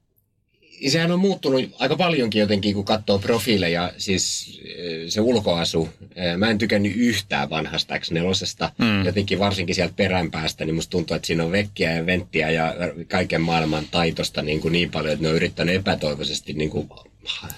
[0.92, 5.90] sehän on muuttunut aika paljonkin jotenkin, kun katsoo profiileja, siis eh, se ulkoasu.
[6.16, 9.06] Eh, mä en tykännyt yhtään vanhasta x mm.
[9.06, 12.76] jotenkin varsinkin sieltä peränpäästä, niin musta tuntuu, että siinä on vekkiä ja venttiä ja
[13.08, 16.90] kaiken maailman taitosta niin, kuin niin paljon, että ne on yrittänyt epätoivoisesti niin kuin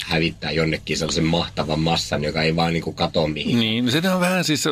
[0.05, 3.59] hävittää jonnekin sellaisen mahtavan massan, joka ei vaan niin kuin kato mihin.
[3.59, 4.71] Niin, se on vähän siis, se,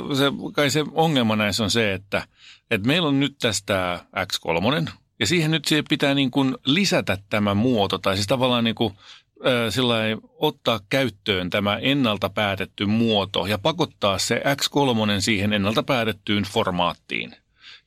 [0.53, 2.27] kai se ongelma näissä on se, että,
[2.71, 4.89] että meillä on nyt tästä X3,
[5.23, 8.93] ja siihen nyt siihen pitää niin kuin lisätä tämä muoto, tai siis tavallaan niin kuin,
[9.45, 17.36] äh, ottaa käyttöön tämä ennalta päätetty muoto ja pakottaa se X3 siihen ennalta päätettyyn formaattiin.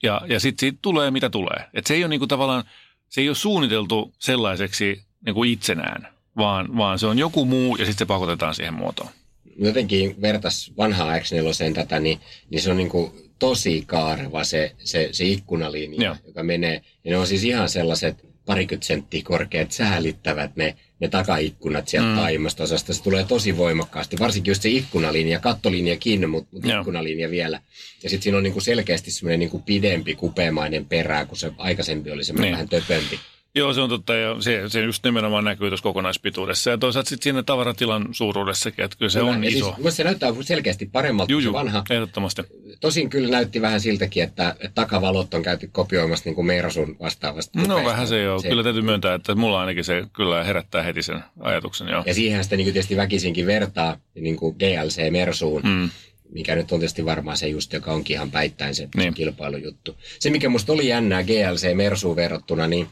[0.03, 1.65] Ja, ja sitten siitä tulee mitä tulee.
[1.75, 2.65] Et se ei ole niin kuin tavallaan,
[3.09, 7.85] se ei ole suunniteltu sellaiseksi niin kuin itsenään, vaan, vaan se on joku muu ja
[7.85, 9.11] sitten se pakotetaan siihen muotoon.
[9.59, 12.21] Jotenkin vertas vanhaa X4 tätä, niin,
[12.51, 16.17] niin se on niin kuin tosi kaareva se, se, se ikkunalinja, Joo.
[16.27, 16.83] joka menee.
[17.05, 22.17] Ja ne on siis ihan sellaiset parikymmentä senttiä korkeat säälittävät ne, ne takaikkunat sieltä mm.
[22.17, 22.95] taimasto-osasta.
[22.95, 27.61] Se tulee tosi voimakkaasti, varsinkin just se ikkunalinja, kattolinja kiinni, mutta mut ikkunalinja vielä.
[28.03, 32.25] Ja sitten siinä on niinku selkeästi semmoinen niinku pidempi kupeamainen perä, kun se aikaisempi oli
[32.25, 32.53] semmoinen niin.
[32.53, 33.21] vähän töpömpi.
[33.57, 37.25] Joo, se on totta ja se, se just nimenomaan näkyy tuossa kokonaispituudessa ja toisaalta sitten
[37.25, 39.75] siinä tavaratilan suuruudessakin, että kyllä se kyllä, on iso.
[39.83, 41.85] Siis, se näyttää selkeästi paremmalta kuin se vanha.
[41.91, 42.43] ehdottomasti.
[42.81, 47.61] Tosin kyllä näytti vähän siltäkin, että, että takavalot on käyty kopioimassa niin kuin Meerasun vastaavasta.
[47.67, 48.39] No vähän se joo.
[48.39, 51.89] Se, kyllä täytyy myöntää, että mulla ainakin se kyllä herättää heti sen ajatuksen.
[51.89, 52.03] Joo.
[52.07, 55.63] Ja siihen sitä niin tietysti väkisinkin vertaa niin kuin GLC Mersuun.
[55.65, 55.91] Mm
[56.33, 59.15] mikä nyt on tietysti varmaan se just, joka onkin ihan päittäin se, niin.
[59.15, 59.97] kilpailujuttu.
[60.19, 62.89] Se, mikä musta oli jännää GLC Mersuun verrattuna, niin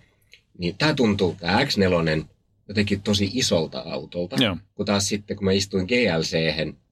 [0.58, 2.24] niin tämä tuntuu, tämä X4
[2.68, 4.36] jotenkin tosi isolta autolta.
[4.44, 4.56] Joo.
[4.74, 6.32] Kun taas sitten, kun mä istuin glc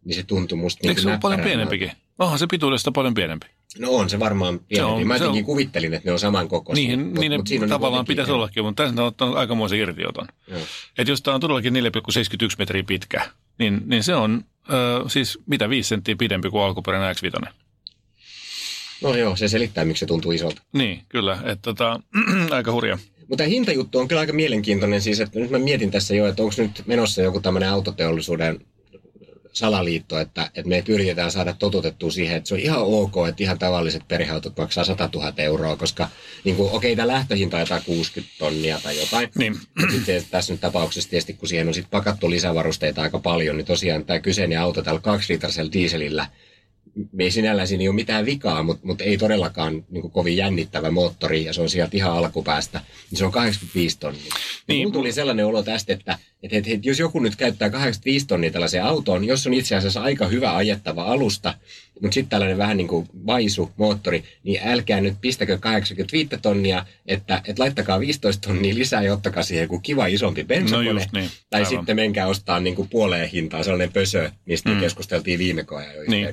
[0.04, 1.92] niin se tuntui musta Eikö niin se ole paljon pienempikin?
[2.18, 3.46] Onhan se pituudesta paljon pienempi.
[3.78, 4.74] No on se varmaan pienempi.
[4.76, 5.46] Se on, mä jotenkin on...
[5.46, 6.88] kuvittelin, että ne on samankokoisia.
[6.88, 8.36] Niin, mut, niin mut siinä tavallaan pitäisi ihan...
[8.36, 10.28] ollakin, mutta tässä on ottanut aikamoisen irtioton.
[10.98, 11.80] Että jos tämä on todellakin 4,71
[12.58, 17.48] metriä pitkä, niin, niin se on äh, siis mitä 5 senttiä pidempi kuin alkuperäinen X5.
[19.02, 20.62] No joo, se selittää, miksi se tuntuu isolta.
[20.72, 21.38] Niin, kyllä.
[21.44, 22.00] Että tota,
[22.50, 22.98] aika hurja.
[23.28, 26.54] Mutta hintajuttu on kyllä aika mielenkiintoinen siis, että nyt mä mietin tässä jo, että onko
[26.58, 28.60] nyt menossa joku tämmöinen autoteollisuuden
[29.52, 33.58] salaliitto, että, että me yritetään saada totutettua siihen, että se on ihan ok, että ihan
[33.58, 36.08] tavalliset perheautot maksaa 100 000 euroa, koska
[36.44, 39.28] niin okei, tämä lähtöhinta on jotain 60 tonnia tai jotain.
[39.38, 39.56] Niin.
[39.92, 44.04] Sitten tässä nyt tapauksessa tietysti, kun siihen on sit pakattu lisävarusteita aika paljon, niin tosiaan
[44.04, 46.26] tämä kyseinen auto tällä kaksilitrasella dieselillä–
[47.12, 50.36] me ei sinällään siinä ei ole mitään vikaa, mutta, mutta ei todellakaan niin kuin kovin
[50.36, 52.80] jännittävä moottori ja se on sieltä ihan alkupäästä.
[53.10, 54.34] Niin se on 85 tonnia.
[54.68, 54.80] Niin.
[54.80, 58.50] Mulla tuli sellainen olo tästä, että, että, että, että jos joku nyt käyttää 85 tonnia
[58.50, 61.54] tällaiseen autoon, jos on itse asiassa aika hyvä ajettava alusta,
[62.00, 67.42] mutta sitten tällainen vähän niin kuin vaisu moottori, niin älkää nyt pistäkö 85 tonnia, että,
[67.44, 70.92] että laittakaa 15 tonnia lisää ja ottakaa siihen joku kiva isompi bensakone.
[70.92, 71.70] No niin, tai aivan.
[71.70, 74.80] sitten menkää ostaa niin kuin puoleen hintaan sellainen pösö, mistä mm.
[74.80, 76.28] keskusteltiin viime koajan jo Niin.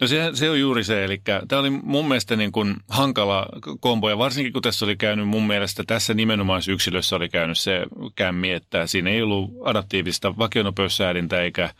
[0.00, 3.46] No se, se on juuri se, eli tämä oli mun mielestä niin kuin hankala
[3.80, 7.82] kombo, ja varsinkin kun tässä oli käynyt mun mielestä, tässä nimenomaisyksilössä oli käynyt se
[8.14, 11.70] kämmi, että siinä ei ollut adaptiivista vakionopeussäädintä eikä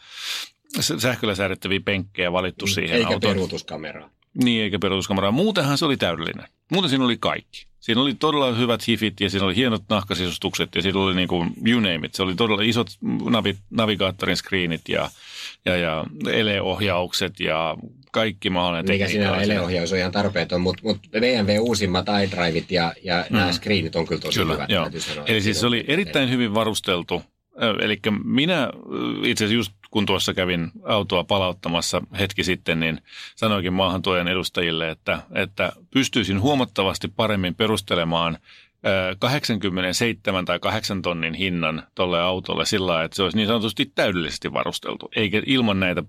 [0.81, 2.97] sähköllä säädettäviä penkkejä valittu siihen Mm.
[3.01, 3.33] Eikä autoon.
[3.35, 4.11] peruutuskameraa.
[4.45, 5.31] Niin, eikä peruutuskameraa.
[5.31, 6.47] Muutenhan se oli täydellinen.
[6.73, 7.67] Muuten siinä oli kaikki.
[7.81, 11.51] Siinä oli todella hyvät hifit ja siinä oli hienot nahkasisustukset ja siinä oli niin kuin
[11.67, 12.15] you name it.
[12.15, 12.87] Se oli todella isot
[13.31, 15.11] navi, navigaattorin screenit ja,
[15.65, 17.77] ja, ja eleohjaukset ja
[18.12, 19.37] kaikki mahdollinen Mikä siinä.
[19.37, 23.37] eleohjaus on ihan tarpeeton, mutta mut BMW uusimmat iDriveit ja, ja mm.
[23.37, 24.71] nämä screenit on kyllä tosi Kyllä, hyvät.
[24.71, 24.91] joo.
[24.99, 25.25] sanoa.
[25.27, 27.23] Eli siis se oli erittäin hyvin varusteltu.
[27.81, 28.71] Eli minä
[29.25, 33.01] itse asiassa just kun tuossa kävin autoa palauttamassa hetki sitten, niin
[33.37, 38.38] sanoikin maahantuojan edustajille, että, että pystyisin huomattavasti paremmin perustelemaan
[38.87, 43.92] ö, 87 tai 8 tonnin hinnan tuolle autolle sillä lailla, että se olisi niin sanotusti
[43.94, 46.03] täydellisesti varusteltu, eikä ilman näitä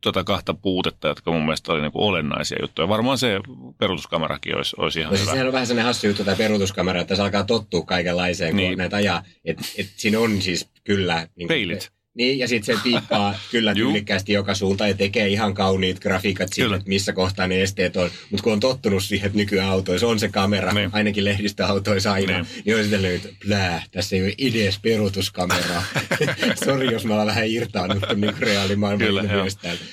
[0.00, 2.88] tota kahta puutetta, jotka mun mielestä oli niin kuin olennaisia juttuja.
[2.88, 3.40] Varmaan se
[3.78, 5.32] peruutuskamerakin olisi, olisi ihan No siis hyvä.
[5.32, 8.78] sehän on vähän sellainen hassu juttu tämä peruutuskamera, että se alkaa tottua kaikenlaiseen, kun Niin.
[8.78, 9.22] näitä ajaa.
[9.44, 11.14] Että et siinä on siis kyllä...
[11.16, 11.92] Niin kuin- Peilit.
[12.14, 16.74] Niin, ja sitten se piippaa kyllä tyylikkäästi joka suuntaan ja tekee ihan kauniit grafiikat siitä,
[16.74, 18.10] että missä kohtaa ne esteet on.
[18.30, 20.90] Mutta kun on tottunut siihen, että nykyautoissa on se kamera, Niin.
[20.92, 22.46] ainakin lehdistöautoissa aina, Niin.
[22.64, 25.82] niin, on sitten nyt, plää, tässä ei ole edes peruutuskameraa.
[26.64, 29.24] Sori, jos mä olen vähän irtaannut niin reaalimaailman Kyllä.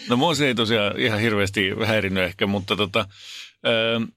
[0.10, 3.06] No mua se ei tosiaan ihan hirveästi häirinnyt ehkä, mutta tota,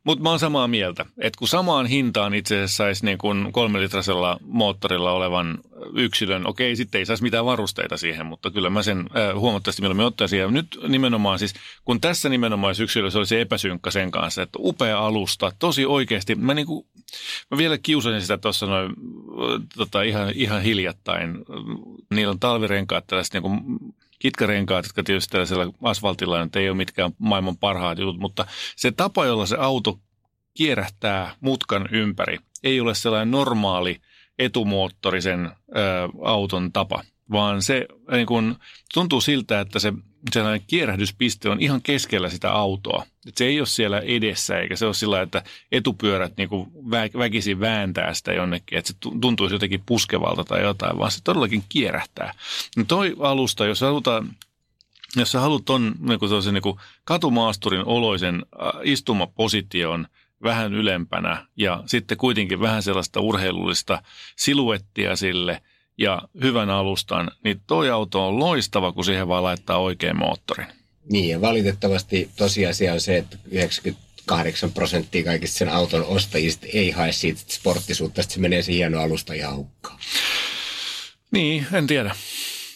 [0.05, 4.38] mutta mä oon samaa mieltä, että kun samaan hintaan itse asiassa saisi niin kuin kolmelitrasella
[4.46, 5.59] moottorilla olevan
[5.94, 10.07] yksilön, okei sitten ei saisi mitään varusteita siihen, mutta kyllä mä sen ö, huomattavasti mieluummin
[10.07, 10.38] ottaisin.
[10.38, 14.98] Ja nyt nimenomaan siis, kun tässä nimenomaan yksilössä oli se epäsynkkä sen kanssa, että upea
[14.98, 16.87] alusta, tosi oikeasti, mä niin kuin,
[17.50, 18.92] Mä vielä kiusasin sitä tuossa noin
[19.76, 21.44] tota, ihan, ihan hiljattain.
[22.11, 23.61] Niillä on talvirenkaat, tällaiset niin kuin
[24.22, 29.26] kitkarenkaat, jotka tietysti tällaisella asfaltilla nyt ei ole mitkään maailman parhaat jutut, mutta se tapa,
[29.26, 29.98] jolla se auto
[30.54, 34.00] kierähtää mutkan ympäri, ei ole sellainen normaali
[34.38, 35.50] etumoottorisen ö,
[36.24, 38.56] auton tapa, vaan se niin kun,
[38.94, 39.92] tuntuu siltä, että se
[40.32, 43.06] sellainen kierähdyspiste on ihan keskellä sitä autoa.
[43.26, 46.48] Et se ei ole siellä edessä, eikä se ole sillä että etupyörät niin
[47.18, 51.64] väkisin vääntää sitä jonnekin, että se tu- tuntuisi jotenkin puskevalta tai jotain, vaan se todellakin
[51.68, 52.35] kierähtää.
[52.76, 54.28] No toi alusta, jos halutaan
[55.16, 56.18] jos sä haluat ton niin
[56.52, 58.42] niin katumaasturin oloisen
[58.82, 60.06] istumaposition
[60.42, 64.02] vähän ylempänä ja sitten kuitenkin vähän sellaista urheilullista
[64.37, 65.62] siluettia sille
[65.98, 70.66] ja hyvän alustan, niin toi auto on loistava, kun siihen vaan laittaa oikein moottorin.
[71.11, 77.12] Niin, ja valitettavasti tosiasia on se, että 98 prosenttia kaikista sen auton ostajista ei hae
[77.12, 79.98] siitä sporttisuutta, että se menee se hieno alusta ihan hukkaan.
[81.31, 82.14] Niin, en tiedä.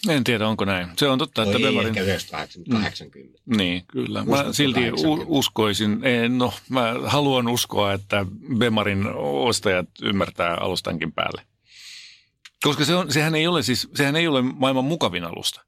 [0.08, 0.88] En tiedä, onko näin.
[0.96, 1.88] Se on totta, No että ei Bemarin...
[1.88, 3.38] ehkä 98, mutta 80.
[3.56, 4.24] Niin, kyllä.
[4.24, 5.08] Mä silti 80?
[5.08, 8.26] u- uskoisin, en, no mä haluan uskoa, että
[8.58, 11.42] Bemarin ostajat ymmärtää alustankin päälle.
[12.66, 15.62] Koska se on, sehän, ei ole siis, sehän ei ole maailman mukavin alusta.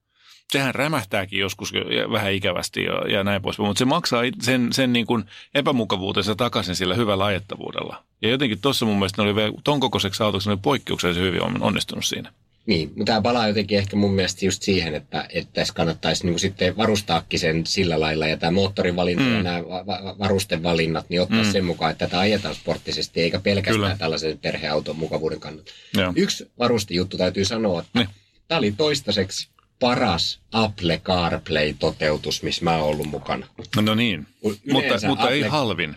[0.53, 1.73] Sehän rämähtääkin joskus
[2.13, 6.77] vähän ikävästi ja, ja näin poispäin, mutta se maksaa sen, sen niin kuin epämukavuutensa takaisin
[6.77, 8.05] sillä hyvällä ajettavuudella.
[8.23, 11.43] Ja jotenkin tuossa mun mielestä ne oli vielä ton kokoiseksi autoksi ne oli poikkeuksellisen hyvin
[11.43, 12.33] on- onnistunut siinä.
[12.69, 16.39] Niin, mutta tämä palaa jotenkin ehkä mun mielestä just siihen, että, että tässä kannattaisi niin
[16.39, 19.37] sitten varustaakin sen sillä lailla, ja tämä moottorivalinta mm.
[19.37, 21.53] ja nämä va- va- varustevalinnat, niin ottaa mm.
[21.53, 23.97] sen mukaan, että tätä ajetaan sporttisesti, eikä pelkästään Kyllä.
[23.99, 25.73] Tällaisen perheauton mukavuuden kannalta.
[25.97, 26.13] Joo.
[26.17, 28.09] Yksi varustejuttu täytyy sanoa, että Niin.
[28.49, 29.49] tämä oli toistaiseksi
[29.81, 33.47] paras Apple CarPlay-toteutus, missä mä oon ollut mukana.
[33.83, 34.27] No niin,
[34.73, 35.97] mutta, mutta ei Apple- halvin.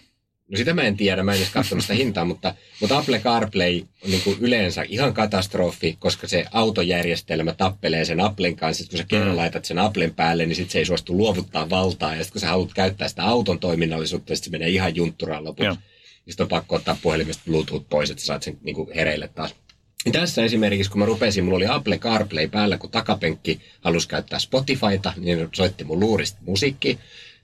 [0.52, 3.82] No sitä mä en tiedä, mä en edes katsonut sitä hintaa, mutta, mutta Apple CarPlay
[4.04, 8.84] on niin kuin yleensä ihan katastrofi, koska se autojärjestelmä tappelee sen Applen kanssa.
[8.84, 9.38] Sitten kun sä kerran Mm.
[9.38, 12.16] laitat sen Applen päälle, niin sitten se ei suostu luovuttaa valtaa.
[12.16, 15.80] Ja sitten kun sä haluat käyttää sitä auton toiminnallisuutta, sitten se menee ihan juntturaan lopuksi.
[16.30, 19.56] Sitten on pakko ottaa puhelimesta Bluetooth pois, että sä saat sen niin kuin hereille taas.
[20.12, 25.14] Tässä esimerkiksi, kun mä rupesin, mulla oli Apple CarPlay päällä, kun takapenkki halusi käyttää Spotifyta,
[25.18, 27.00] niin soitti mun luurista musiikki,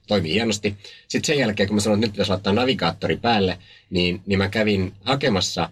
[0.08, 0.76] toimi hienosti.
[1.08, 3.58] Sitten sen jälkeen, kun mä sanoin, että nyt pitäisi laittaa navigaattori päälle,
[3.90, 5.70] niin, niin mä kävin hakemassa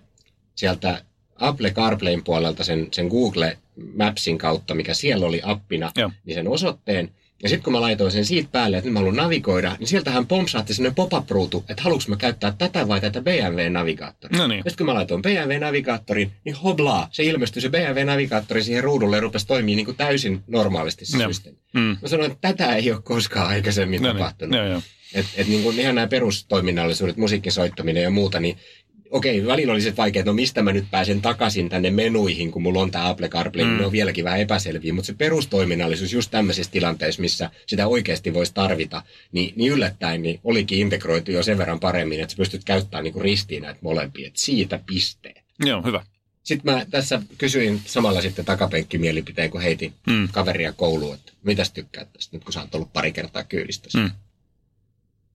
[0.55, 1.03] sieltä
[1.37, 3.59] Apple CarPlayn puolelta sen, sen Google
[3.97, 6.11] Mapsin kautta, mikä siellä oli appina, Joo.
[6.25, 7.11] niin sen osoitteen.
[7.43, 10.27] Ja sitten kun mä laitoin sen siitä päälle, että nyt mä haluan navigoida, niin sieltähän
[10.27, 14.39] pompsahti sellainen pop-up-ruutu, että haluanko mä käyttää tätä vai tätä BMW-navigaattoria.
[14.39, 14.63] No niin.
[14.65, 19.21] Ja sitten kun mä laitoin BMW-navigaattorin, niin hoblaa, se ilmestyi se BMW-navigaattori siihen ruudulle ja
[19.21, 21.29] rupesi toimia niin kuin täysin normaalisti se Joo.
[21.29, 21.59] systeemi.
[21.75, 21.97] Mm.
[22.03, 24.17] Mä sanoin, että tätä ei ole koskaan aikaisemmin No niin.
[24.17, 24.57] tapahtunut.
[24.57, 24.83] Joo, joo.
[25.15, 28.59] Että et niin kuin ihan nämä perustoiminnallisuudet, musiikkisoittaminen ja muuta, niin
[29.11, 32.63] okei, välillä oli se vaikea, että no mistä mä nyt pääsen takaisin tänne menuihin, kun
[32.63, 33.71] mulla on tämä Apple CarPlay, mm.
[33.71, 38.35] niin ne on vieläkin vähän epäselviä, mutta se perustoiminnallisuus just tämmöisissä tilanteissa, missä sitä oikeasti
[38.35, 42.65] voisi tarvita, niin, niin yllättäen niin olikin integroitu jo sen verran paremmin, että sä pystyt
[42.65, 45.43] käyttämään niin kuin ristiin näitä molempia, että siitä pisteet.
[45.65, 46.05] Joo, hyvä.
[46.43, 50.29] Sitten mä tässä kysyin samalla sitten takapenkkimielipiteen, kun heitin Mm.
[50.33, 53.99] kaveria kouluun, että mitäs tykkäät tästä nyt, kun sä oot ollut pari kertaa kyydissä.
[53.99, 54.11] Mm.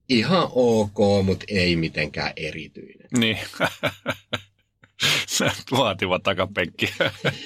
[0.08, 3.08] Ihan ok, mutta ei mitenkään erityinen.
[3.18, 3.38] Niin.
[5.26, 6.94] Se vaativa takapenkki.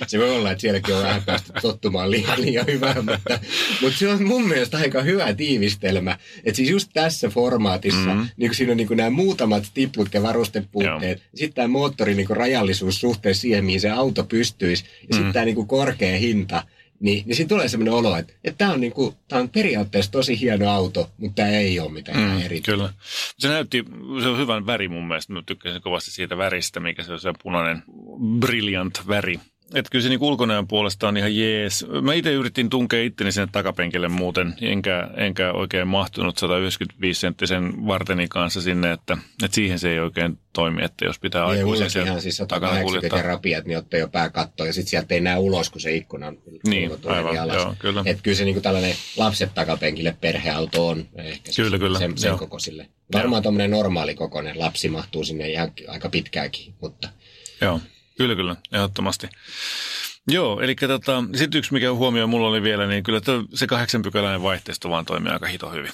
[0.07, 3.39] Se voi olla, että sielläkin on vähän päästy tottumaan liian, liian hyvää, mutta,
[3.83, 6.19] mutta se on mun mielestä aika hyvä tiivistelmä.
[6.45, 8.21] Että siis just tässä formaatissa, Mm.
[8.21, 8.29] mm.
[8.37, 12.31] niin kuin siinä on niin kuin nämä muutamat tiput ja varustepuutteet, sitten tämä moottorin niin
[12.31, 15.33] rajallisuus suhteessa siihen, mihin se auto pystyisi, ja sitten Mm.
[15.33, 16.63] tämä niin korkea hinta,
[17.01, 20.13] niin, niin siinä tulee sellainen olo, että, että tämä on, niin kuin, tämä on periaatteessa
[20.13, 22.73] tosi hieno auto, mutta tämä ei ole mitään mm, erityistä.
[22.73, 22.93] Kyllä.
[23.39, 23.85] Se näytti,
[24.23, 25.33] se on hyvän väri mun mielestä.
[25.33, 27.83] Mä tykkäsin kovasti siitä väristä, mikä se on se punainen
[28.41, 29.41] brilliant väri.
[29.75, 31.87] Että kyllä se niin ulkonäön puolesta on ihan jees.
[32.03, 38.29] Mä itse yritin tunkea itteni sinne takapenkille muuten, enkä, enkä oikein mahtunut 195 senttisen varteni
[38.29, 42.09] kanssa sinne, että, että siihen se ei oikein toimi, että jos pitää Ja aikuisen siellä
[42.09, 43.33] ihan siis takana 180 kuljettaa.
[43.33, 46.39] rapiat, niin ottaa jo pääkattoon ja sitten sieltä ei näe ulos, kun se ikkuna on
[46.67, 47.57] Niin, aivan, alas.
[47.57, 48.03] joo, kyllä.
[48.07, 52.29] Et kyllä se niinku tällainen lapset takapenkille perheauto on ehkä se, Kyllä, kyllä, sen, sen
[52.29, 52.39] joo.
[52.39, 52.89] kokoisille.
[53.13, 57.09] Varmaan tuommoinen normaali kokoinen lapsi mahtuu sinne ihan aika pitkääkin, mutta
[57.61, 57.81] Joo,
[58.19, 59.29] kyllä kyllä, ehdottomasti.
[60.29, 63.21] Joo, eli tota, sitten yksi mikä huomio mulla oli vielä, niin kyllä
[63.55, 65.93] se kahdeksan pykäläinen vaihteisto vaan toimii aika hito hyvin.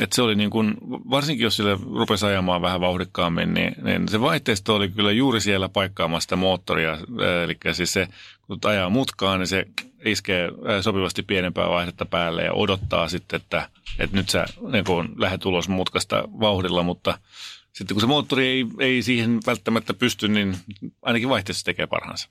[0.00, 0.74] Et se oli niin kuin,
[1.10, 5.68] varsinkin jos sille rupesi ajamaan vähän vauhdikkaammin, niin, niin se vaihteisto oli kyllä juuri siellä
[5.68, 6.98] paikkaamassa sitä moottoria.
[7.44, 8.08] Eli siis se,
[8.46, 9.66] kun ajaa mutkaan, niin se
[10.04, 10.48] iskee
[10.80, 15.68] sopivasti pienempää vaihdetta päälle ja odottaa sitten, että, että nyt sä niin kun lähdet ulos
[15.68, 17.18] mutkasta vauhdilla, mutta
[17.74, 20.56] sitten kun se moottori ei, ei siihen välttämättä pysty, niin
[21.02, 22.28] ainakin vaihteessa tekee parhaansa.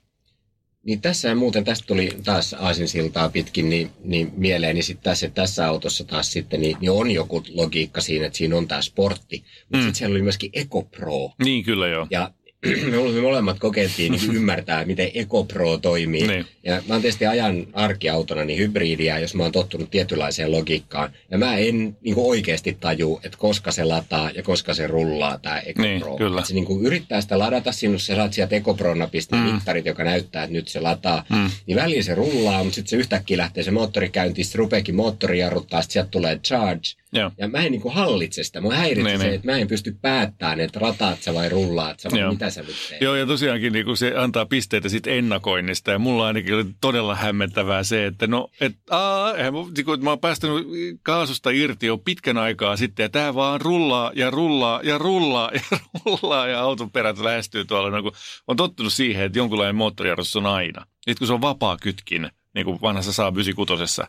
[0.86, 6.04] Niin tässä muuten, tästä tuli taas aasinsiltaa pitkin niin, niin mieleeni sitten tässä, tässä autossa
[6.04, 9.80] taas sitten niin, niin on joku logiikka siinä, että siinä on tämä sportti, mutta Mm.
[9.80, 11.30] sitten siellä oli myöskin Eco Pro.
[11.44, 12.06] Niin, kyllä joo.
[12.10, 12.30] Ja
[13.14, 16.26] me molemmat kokeiltiin niin ymmärtää, miten Eco Pro toimii.
[16.26, 16.46] Niin.
[16.64, 21.10] Ja mä oon tietysti ajan arkiautona niin hybridiä, jos mä oon tottunut tietynlaiseen logiikkaan.
[21.30, 25.38] Ja mä en niin kuin oikeasti taju, että koska se lataa ja koska se rullaa
[25.38, 26.44] tämä Eco Niin, kyllä.
[26.44, 29.42] Se niin kuin yrittää sitä ladata, sinun sä saat sieltä Eco Pro-napista Mm.
[29.42, 31.24] mittarit, joka näyttää, että nyt se lataa.
[31.30, 31.50] Mm.
[31.66, 35.38] Niin väliin se rullaa, mutta sitten se yhtäkkiä lähtee se moottori käyntiin, sitten rupeekin moottori
[35.38, 36.88] jarruttaa, sitten sieltä tulee charge.
[37.12, 37.30] Joo.
[37.38, 38.60] Ja mä en niin kuin hallitse sitä.
[38.60, 39.34] Mua häiritsee Niin, se, niin.
[39.34, 42.32] että mä en pysty päättämään, että rataat sä vai rullaat sä vai Joo.
[42.32, 42.50] mitä
[42.88, 43.00] teet.
[43.00, 47.14] Joo, ja tosiaankin niin kun se antaa pisteitä sit ennakoinnista, ja mulla ainakin oli todella
[47.14, 49.32] hämmentävää se, että no, et, aa,
[49.76, 50.66] niin kun mä oon päästänyt
[51.02, 55.60] kaasusta irti jo pitkän aikaa sitten, ja tää vaan rullaa ja rullaa ja rullaa ja
[56.04, 58.12] rullaa, ja auton perät lähestyy tuolla, no, kun
[58.48, 60.86] on tottunut siihen, että jonkunlainen moottorijarrus on aina.
[60.94, 64.02] Sitten kun se on vapaa kytkin, niin kuin vanhassa saa 96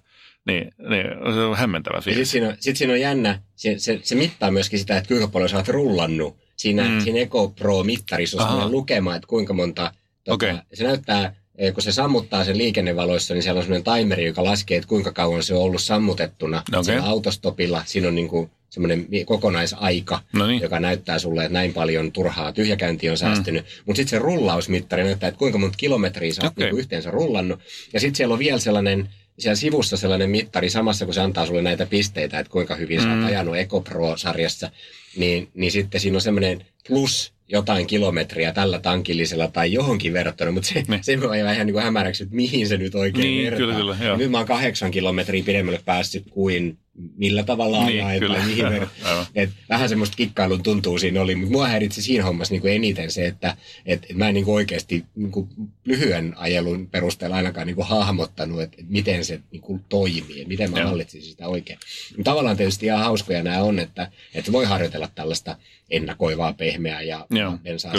[0.46, 2.32] niin, niin se on hämmentävä Ja sitten fiilis.
[2.32, 5.50] siinä, on, sit siinä on jännä, se, se, se mittaa myöskin sitä, että kuinka paljon
[5.50, 6.45] sä oot rullannut.
[6.66, 6.90] Siinä, Mm.
[6.92, 7.02] mm.
[7.02, 9.92] siinä Eco Pro-mittarissa on sellainen lukema, että kuinka monta...
[10.28, 10.54] Okei.
[10.74, 14.78] Se näyttää, eh, kun se sammuttaa sen liikennevaloissa, niin siellä on sellainen timeri, joka laskee,
[14.78, 16.84] että kuinka kauan se on ollut sammutettuna Okei.
[16.84, 17.84] siellä autostopilla.
[17.86, 20.62] Siinä on niin kuin semmoinen kokonaisaika, No niin.
[20.62, 23.64] joka näyttää sulle, että näin paljon turhaa tyhjäkäyntiä on säästynyt.
[23.66, 23.70] Mm.
[23.86, 26.64] Mutta sitten se rullausmittari näyttää, että kuinka monta kilometriä sä oot Okei.
[26.66, 27.60] niinku yhteensä rullannut.
[27.94, 31.62] Ja sitten siellä on vielä sellainen, siellä sivussa sellainen mittari samassa, kun se antaa sulle
[31.62, 33.20] näitä pisteitä, että kuinka hyvin sä Mm.
[33.22, 34.72] oot ajanut Eco Pro-sarjassa,
[35.18, 40.70] niin, niin sitten siinä on semmoinen plus jotain kilometriä tällä tankillisella tai johonkin verrattuna, mutta
[40.70, 41.04] se, Niin.
[41.04, 43.58] se voi vähän niin kuin hämäräksi, että mihin se nyt oikein Niin, vertaa.
[43.60, 44.18] kyllä, kyllä, joo.
[44.18, 46.78] Nyt mä oon kahdeksan kilometriä pidemmälle päässyt kuin
[47.18, 48.38] millä tavalla Niin, ajaa kyllä.
[48.38, 48.66] tai mihin.
[48.66, 49.26] Aivan.
[49.36, 53.12] Et vähän semmoista kikkailun tuntuu siinä oli, mutta mua häiritsi siinä hommassa niin kuin eniten
[53.12, 55.50] se, että et, et mä en niin kuin oikeasti niin kuin
[55.86, 60.48] lyhyen ajelun perusteella ainakaan niin kuin hahmottanut, että et miten se niin kuin toimii, että
[60.48, 60.88] miten mä Joo.
[60.88, 61.80] hallitsisin sitä oikein.
[62.18, 65.58] Mutta tavallaan tietysti ihan hauskoja nämä on, että, että voi harjoitella tällaista
[65.90, 67.94] ennakoivaa, pehmeää ja Joo, bensaa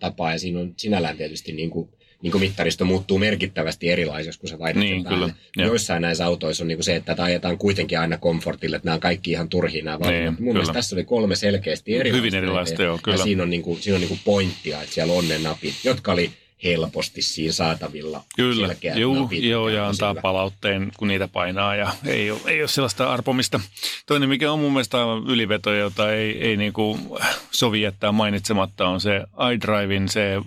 [0.00, 1.88] tapaa, ja siinä on sinällään tietysti niin kuin
[2.24, 5.34] niin kuin mittaristo muuttuu merkittävästi erilaiseksi, kun sä vaihdat Niin, sen päälle.
[5.54, 5.66] kyllä.
[5.66, 9.00] Joissain näissä autoissa on niin kuin se, että ajetaan kuitenkin aina komfortille, että nämä on
[9.00, 10.30] kaikki ihan turhia nämä valinnat.
[10.30, 10.52] Mun kyllä.
[10.52, 12.16] mielestä tässä oli kolme selkeästi erilaista.
[12.16, 13.18] Hyvin erilaista, ja, joo, kyllä.
[13.18, 15.74] Ja siinä on, niin kuin, siinä on niin kuin pointtia, että siellä on ne napit,
[15.84, 16.30] jotka oli
[16.64, 18.24] helposti siinä saatavilla.
[18.36, 18.96] Kyllä, Selkeät
[19.42, 20.20] joo, ja antaa hyvä.
[20.20, 23.60] palautteen, kun niitä painaa ja ei ole, ei ole sellaista arpomista.
[24.06, 27.18] Toinen, mikä on mun mielestä yliveto, jota ei, ei niinku
[27.50, 29.20] sovi jättää mainitsematta, on se
[29.54, 30.42] iDrivein se ö,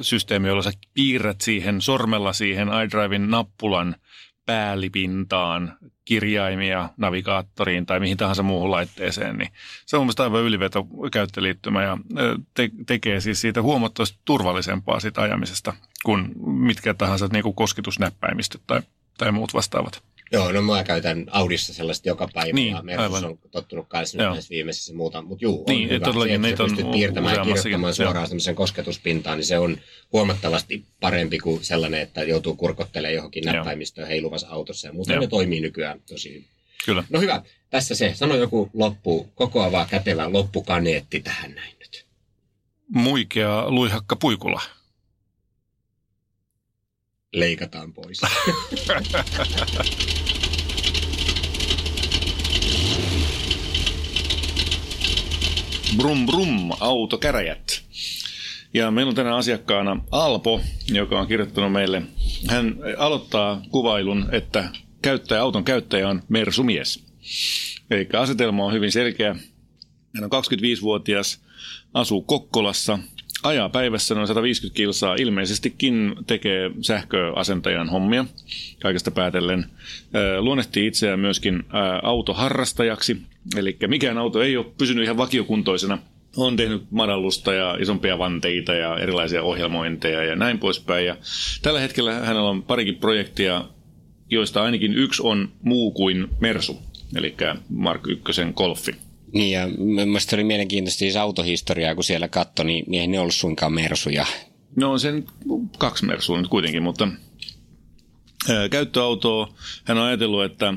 [0.00, 3.96] systeemi, jolla sä piirrät siihen sormella siihen iDrivein nappulan
[4.46, 9.50] päällipintaan kirjaimia navigaattoriin tai mihin tahansa muuhun laitteeseen, niin
[9.86, 11.98] se on mun mielestä aivan yliveto käyttöliittymä ja
[12.54, 15.72] te- tekee siis siitä huomattavasti turvallisempaa siitä ajamisesta
[16.04, 18.80] kuin mitkä tahansa niin kuin kosketusnäppäimistöt tai,
[19.18, 20.02] tai muut vastaavat.
[20.32, 23.24] Joo, no mä käytän Audissa sellaista joka päivä Niin, Mersus aivan.
[23.24, 24.32] on tottunut kanssa nyt Joo.
[24.32, 25.22] näissä viimeisissä muuta.
[25.22, 26.04] Mutta juu, on Niin, hyvä.
[26.04, 28.06] todellakin se, että on pystyt piirtämään ja kirjoittamaan joo.
[28.06, 29.78] suoraan semmoisen kosketuspintaan, niin se on
[30.12, 33.52] huomattavasti parempi kuin sellainen, että joutuu kurkottelemaan johonkin Joo.
[33.54, 34.86] näppäimistöön heiluvassa autossa.
[34.88, 35.20] Ja muuten Joo.
[35.20, 36.46] ne toimii nykyään tosi hyvin.
[36.86, 37.04] Kyllä.
[37.10, 38.12] No hyvä, tässä se.
[38.14, 42.06] Sano joku loppu, kokoavaa kätevä loppukaneetti tähän näin nyt.
[42.88, 44.62] Muikea luihakka puikula.
[47.32, 48.20] Leikataan pois.
[55.94, 57.82] Brum brum, autokäräjät.
[58.74, 62.02] Ja meillä on tänään asiakkaana Alpo, joka on kirjoittanut meille.
[62.48, 64.68] Hän aloittaa kuvailun, että
[65.02, 67.04] käyttäjä, auton käyttäjä on mersumies.
[67.90, 69.36] Eli asetelma on hyvin selkeä.
[70.14, 71.40] Hän on 25-vuotias,
[71.94, 72.98] asuu Kokkolassa,
[73.42, 78.24] ajaa päivässä noin 150 kilsaa, ilmeisestikin tekee sähköasentajan hommia
[78.82, 79.66] kaikesta päätellen.
[80.40, 81.62] Luonnehtii itseään myöskin
[82.02, 83.16] autoharrastajaksi,
[83.56, 85.98] eli mikään auto ei ole pysynyt ihan vakiokuntoisena.
[86.36, 91.06] On tehnyt madallusta ja isompia vanteita ja erilaisia ohjelmointeja ja näin poispäin.
[91.06, 91.16] Ja
[91.62, 93.64] tällä hetkellä hänellä on parikin projektia,
[94.30, 96.82] joista ainakin yksi on muu kuin Mersu,
[97.16, 97.34] eli
[97.68, 98.94] Mark Ykkösen Golfi.
[99.32, 103.34] Niin ja mielestäni oli mielenkiintoista siis autohistoriaa, kun siellä katsoi, niin, niin ei ne ollut
[103.34, 104.26] suinkaan mersuja.
[104.76, 105.24] No sen
[105.78, 107.08] kaksi Mersua nyt kuitenkin, mutta
[108.48, 109.54] ää, käyttöautoa
[109.84, 110.74] hän on ajatellut, että,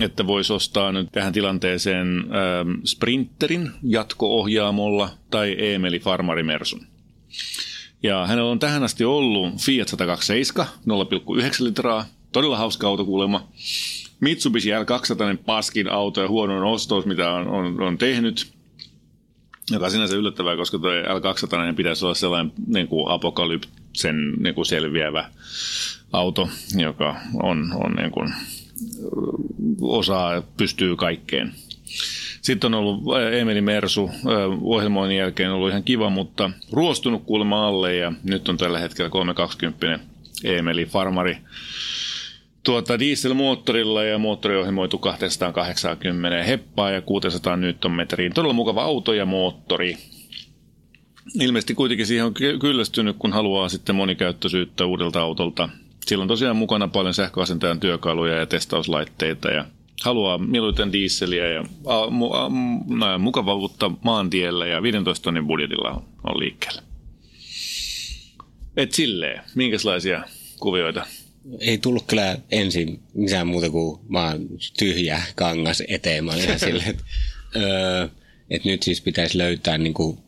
[0.00, 6.86] että voisi ostaa nyt tähän tilanteeseen ää, Sprinterin jatko-ohjaamolla tai Emeli Farmari Mersun.
[8.02, 13.48] Ja hänellä on tähän asti ollut Fiat 127, 0,9 litraa, todella hauska auto kuulemma.
[14.20, 18.56] Mitsubishi L200 paskin auto ja huonoin ostos, mitä on, on, on tehnyt
[19.70, 25.30] joka sinänsä yllättävää, koska tuo L200 pitäisi olla sellainen niin kuin apokalypsen niin kuin selviävä
[26.12, 28.32] auto, joka on, on niin kuin,
[29.80, 31.54] osaa, pystyy kaikkeen.
[32.42, 33.02] Sitten on ollut
[33.32, 34.10] Emeli Mersu,
[34.62, 39.98] ohjelmoinnin jälkeen ollut ihan kiva, mutta ruostunut kuulemma alle ja nyt on tällä hetkellä 320
[40.44, 41.38] Emeli Farmari
[42.66, 48.34] tuota dieselmoottorilla ja moottori ohjelmoitu 280 heppaa ja 600 newtonmetriin.
[48.34, 49.96] Todella mukava auto ja moottori.
[51.40, 55.68] Ilmeisesti kuitenkin siihen on ky- kyllästynyt, kun haluaa sitten monikäyttöisyyttä uudelta autolta.
[56.06, 59.64] Sillä on tosiaan mukana paljon sähköasentajan työkaluja ja testauslaitteita ja
[60.02, 66.02] haluaa mieluiten dieseliä ja a, mu, a, mu- mukavuutta maantiellä ja 15 tonnin budjetilla on,
[66.24, 66.82] on liikkeellä.
[68.76, 70.22] Et silleen, minkälaisia
[70.60, 71.06] kuvioita
[71.60, 74.46] Ei tullut kyllä ensin mitään muuta kuin vaan
[74.78, 76.24] tyhjä kangas eteen.
[76.24, 77.04] Mä olin ihan silleen, että,
[77.56, 78.08] öö,
[78.50, 80.18] että nyt siis pitäisi löytää niin kuin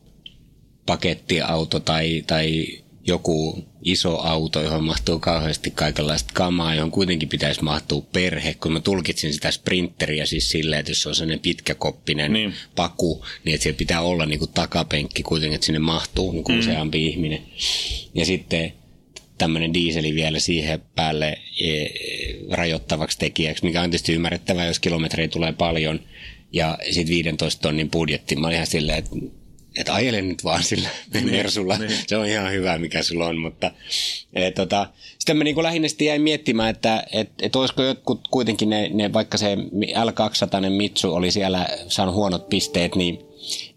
[0.86, 2.66] pakettiauto tai, tai
[3.06, 8.80] joku iso auto, johon mahtuu kauheasti kaikenlaista kamaa, johon kuitenkin pitäisi mahtua perhe, kun mä
[8.80, 12.50] tulkitsin sitä sprinteriä siis silleen, että jos se on sellainen pitkäkoppinen Niin.
[12.50, 12.60] niin.
[12.76, 16.56] paku, niin että siellä pitää olla niin kuin takapenkki kuitenkin, että sinne mahtuu niin kuin
[16.56, 16.60] mm.
[16.60, 17.42] useampi ihminen.
[18.14, 18.72] Ja sitten
[19.38, 21.86] tämmöinen diiseli vielä siihen päälle e,
[22.50, 26.00] rajoittavaksi tekijäksi, mikä on tietysti ymmärrettävää, jos kilometrejä tulee paljon.
[26.52, 28.36] Ja sitten 15 tonnin budjetti.
[28.36, 29.10] Mä olin ihan silleen, että
[29.78, 30.88] että ajele nyt vaan sillä
[31.30, 31.78] Mersulla.
[31.78, 31.90] niin.
[32.06, 33.38] Se on ihan hyvä, mikä sulla on.
[33.38, 33.70] Mutta,
[34.32, 34.86] e, tota,
[35.18, 39.12] sitten mä niin lähinnä sitten jäin miettimään, että et, et olisiko jotkut kuitenkin ne, ne,
[39.12, 43.18] vaikka se L200 Mitsu oli siellä saanut huonot pisteet, niin,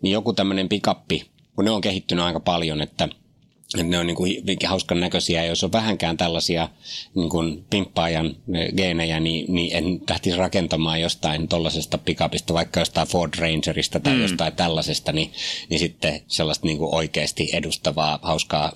[0.02, 3.10] niin joku tämmöinen pikappi, kun ne on kehittynyt aika paljon, että
[3.76, 6.70] ne on niin kuin hauskan näköisiä, ja jos on vähänkään tällaisia
[7.16, 8.36] niin kuin pimppaajan
[8.78, 14.22] geenejä, niin, niin en lähtisi rakentamaan jostain tuollaisesta pikapista, vaikka jostain Ford Rangerista tai mm.
[14.22, 15.32] jostain tällaisesta, niin,
[15.70, 18.72] niin sitten sellaista niin kuin oikeasti edustavaa, hauskaa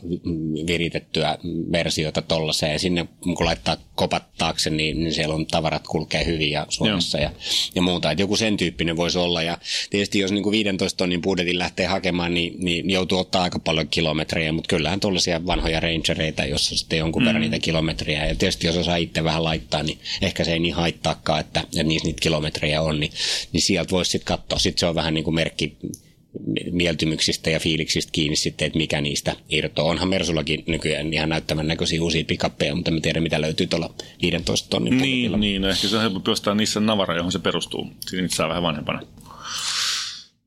[0.68, 1.38] viritettyä
[1.72, 6.52] versiota tuollaiseen, ja sinne kun laittaa kopat taakse, niin, niin siellä on tavarat kulkee hyvin
[6.52, 7.32] ja Suomessa ja,
[7.76, 9.58] ja muuta, että joku sen tyyppinen voisi olla, ja
[9.90, 13.88] tietysti jos niin kuin 15 tonnin budjetin lähtee hakemaan, niin, niin joutuu ottaa aika paljon
[13.88, 17.26] kilometrejä, mutta kyllä kyllähän tuollaisia vanhoja rangereita, jossa on sitten jonkun mm.
[17.26, 18.26] verran niitä kilometriä.
[18.26, 21.84] Ja tietysti jos osaa itse vähän laittaa, niin ehkä se ei niin haittaakaan, että, että
[21.84, 23.12] niissä niitä kilometrejä on, niin,
[23.54, 24.60] niin sieltä voisi sitten katsoa.
[24.60, 25.78] Sitten se on vähän niin kuin merkki
[26.72, 29.90] mieltymyksistä ja fiiliksistä kiinni sitten, että mikä niistä irtoaa.
[29.90, 34.70] Onhan Mersullakin nykyään ihan näyttävän näköisiä uusia pikappeja, mutta en tiedä mitä löytyy tuolla 15
[34.70, 37.88] tonnin Niin, niin no ehkä se on helpompi ostaa niissä Navara, johon se perustuu.
[38.00, 39.02] Sitten saa vähän vanhempana.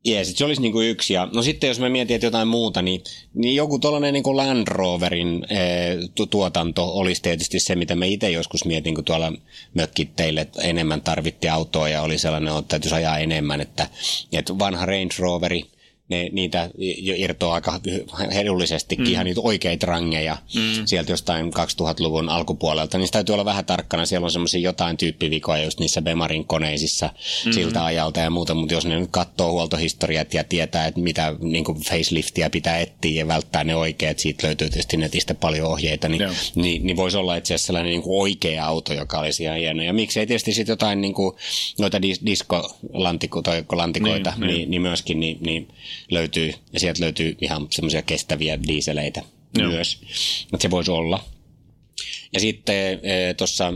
[0.05, 1.14] Jees, se olisi niinku yksi.
[1.14, 3.03] Ja, no sitten jos me mietin, että jotain muuta, niin,
[3.34, 5.59] niin joku tuollainen niinku Land Roverin e,
[6.30, 9.32] tuotanto olisi tietysti se, mitä me itse joskus mietin, kun tuolla
[9.74, 13.88] mökkit teille että enemmän tarvittiin autoa ja oli sellainen, että täytyisi ajaa enemmän, että,
[14.32, 15.64] että vanha Range Roveri–
[16.09, 16.70] ne, niitä
[17.16, 17.80] irtoaa aika
[18.30, 19.12] edullisestikin, mm.
[19.12, 20.86] ihan niitä oikeita rangeja mm.
[20.86, 24.06] sieltä jostain 2000-luvun alkupuolelta, niin täytyy olla vähän tarkkana.
[24.06, 27.11] Siellä on semmoisia jotain tyyppivikoja just niissä Bemarin koneisissa
[27.46, 27.52] mm.
[27.52, 31.64] siltä ajalta ja muuta, mutta jos ne nyt katsoo huoltohistoriat ja tietää, että mitä niin
[31.64, 36.22] kuin faceliftia pitää etsiä ja välttää ne oikeat, siitä löytyy tietysti netistä paljon ohjeita, niin,
[36.54, 39.82] niin, niin voisi olla itse asiassa sellainen niin kuin oikea auto, joka olisi ihan hieno.
[39.82, 41.36] Ja miksei tietysti sitten jotain niin kuin,
[41.78, 45.68] noita dis- diskolantikoita, niin, niin, niin, niin myöskin, niin, niin
[46.11, 49.22] löytyy, ja sieltä löytyy ihan semmoisia kestäviä diiseleitä
[49.59, 49.70] Joo.
[49.70, 50.00] myös.
[50.50, 51.24] Mutta se voisi olla.
[52.32, 53.72] Ja sitten e, tuossa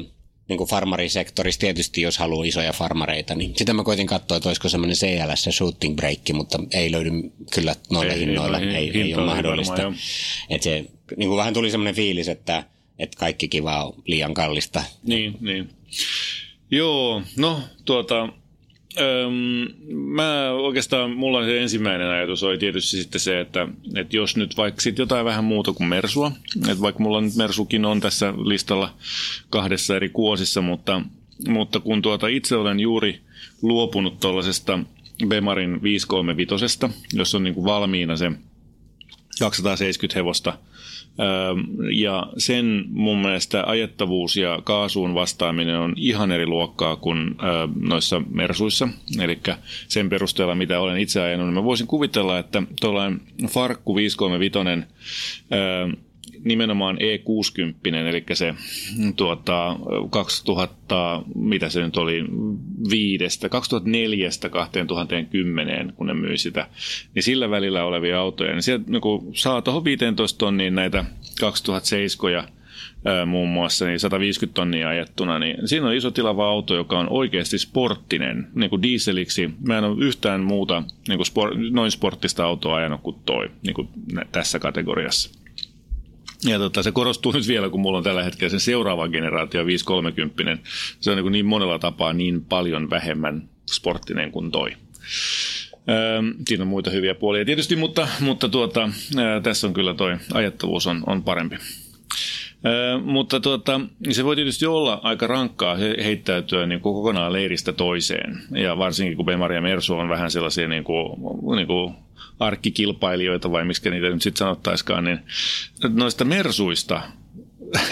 [0.48, 4.96] niin farmarisektorissa tietysti, jos haluaa isoja farmareita, niin sitä mä koitin katsoa, että olisiko semmoinen
[4.96, 7.10] CLS shooting break, mutta ei löydy
[7.54, 9.76] kyllä noilla ei, hinnoilla, ei, ei, ei ole mahdollista.
[9.76, 9.98] Varmaan,
[10.50, 10.84] että se
[11.16, 12.64] niin kuin vähän tuli semmoinen fiilis, että,
[12.98, 14.84] että kaikki kiva on liian kallista.
[15.02, 15.70] Niin, niin.
[16.70, 18.28] Joo, no tuota,
[19.01, 24.57] Öm, mä oikeastaan, mulla se ensimmäinen ajatus oli tietysti sitten se, että, että jos nyt
[24.57, 28.95] vaikka sit jotain vähän muuta kuin Mersua, että vaikka mulla nyt Mersukin on tässä listalla
[29.51, 31.03] kahdessa eri kuosissa, mutta,
[31.49, 33.20] mutta kun tuota itse olen juuri
[33.62, 34.78] luopunut tuollaisesta
[35.26, 38.32] Bemarin 535, jossa on niin kuin valmiina se
[39.38, 40.59] 270 hevosta–
[41.92, 47.36] ja sen mun mielestä ajettavuus ja kaasuun vastaaminen on ihan eri luokkaa kuin
[47.80, 48.88] noissa mersuissa.
[49.20, 49.38] Eli
[49.88, 54.58] sen perusteella, mitä olen itse ajanut, niin mä voisin kuvitella, että tuollainen Farkku 535
[56.45, 58.55] nimenomaan E60, eli se
[59.16, 59.76] tuota,
[60.11, 62.24] 2000, mitä se nyt oli,
[62.90, 66.66] viidestä, 2004 2010, kun ne myi sitä,
[67.14, 71.05] niin sillä välillä olevia autoja, niin sieltä niin saa tuohon 15 tonniin näitä
[71.40, 72.49] 2007 ja
[73.26, 77.59] muun muassa niin 150 tonnia ajettuna, niin siinä on iso tilava auto, joka on oikeasti
[77.59, 79.51] sporttinen, niin kuin dieseliksi.
[79.66, 83.74] Mä en ole yhtään muuta niin kuin sport, noin sporttista autoa ajanut kuin toi niin
[83.74, 83.88] kuin
[84.32, 85.41] tässä kategoriassa.
[86.45, 90.59] Ja tota, se korostuu nyt vielä, kun mulla on tällä hetkellä sen seuraava generaatio 530.
[91.01, 94.70] Se on niin, niin monella tapaa niin paljon vähemmän sporttinen kuin toi.
[95.88, 98.88] Öö, siinä on muita hyviä puolia tietysti, mutta, mutta tuota,
[99.18, 101.57] öö, tässä on kyllä toi ajattavuus on, on parempi.
[102.66, 103.80] Öö, mutta tuota,
[104.11, 108.43] se voi tietysti olla aika rankkaa heittäytyä niin kuin kokonaan leiristä toiseen.
[108.51, 111.07] Ja varsinkin kun Bemari ja Mersu on vähän sellaisia niin kuin,
[111.57, 111.95] niin kuin
[112.38, 115.18] arkkikilpailijoita vai miksi niitä nyt sitten sanottaiskaan, niin
[115.88, 117.02] noista mersuista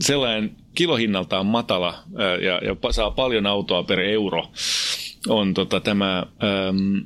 [0.00, 2.02] sellainen kilohinnaltaan matala
[2.42, 4.52] ja, ja saa paljon autoa per euro
[5.28, 7.04] on tota, tämä äm,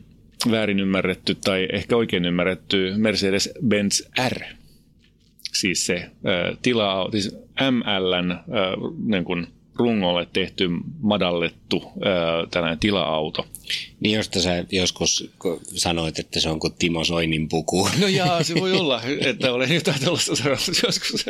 [0.51, 4.43] väärin ymmärretty tai ehkä oikein ymmärretty Mercedes-Benz R.
[5.53, 7.37] Siis se äh, tila, siis
[7.71, 8.41] MLn äh,
[9.05, 9.47] niin kuin
[9.79, 10.69] rungolle tehty,
[11.01, 13.47] madallettu ää, tällainen tila-auto.
[14.01, 15.31] Niin josta sä joskus
[15.75, 17.89] sanoit, että se on kuin Timo Soinin puku.
[18.01, 21.27] No jaa, se voi olla, että olen jotain tällaista sanonut joskus.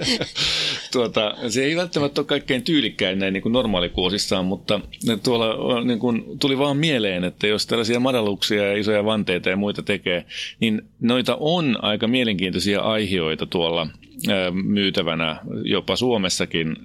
[0.92, 4.80] tuota, se ei välttämättä ole kaikkein tyylikkäin näin niin kuin normaalikuosissaan, mutta
[5.22, 9.82] tuolla niin kuin, tuli vaan mieleen, että jos tällaisia madalluksia ja isoja vanteita ja muita
[9.82, 10.24] tekee,
[10.60, 13.86] niin noita on aika mielenkiintoisia aiheita tuolla
[14.52, 16.76] myytävänä jopa Suomessakin,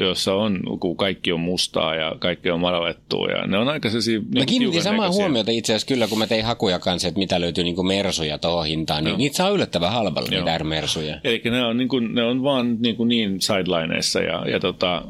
[0.00, 3.28] jossa on, kun kaikki on mustaa ja kaikki on madallettua.
[3.28, 4.20] Ja ne on aika sellaisia...
[4.20, 7.64] Mä kiinnitin samaa huomiota itse asiassa kyllä, kun mä tein hakuja kanssa, että mitä löytyy
[7.64, 9.18] niin mersuja tuohon hintaan, niin no.
[9.18, 10.44] niitä saa yllättävän halvalla, Joo.
[10.44, 14.48] niitä mersuja Eli ne on, niin kuin, ne on vaan niin, kuin niin sidelineissa ja,
[14.48, 15.02] ja tota,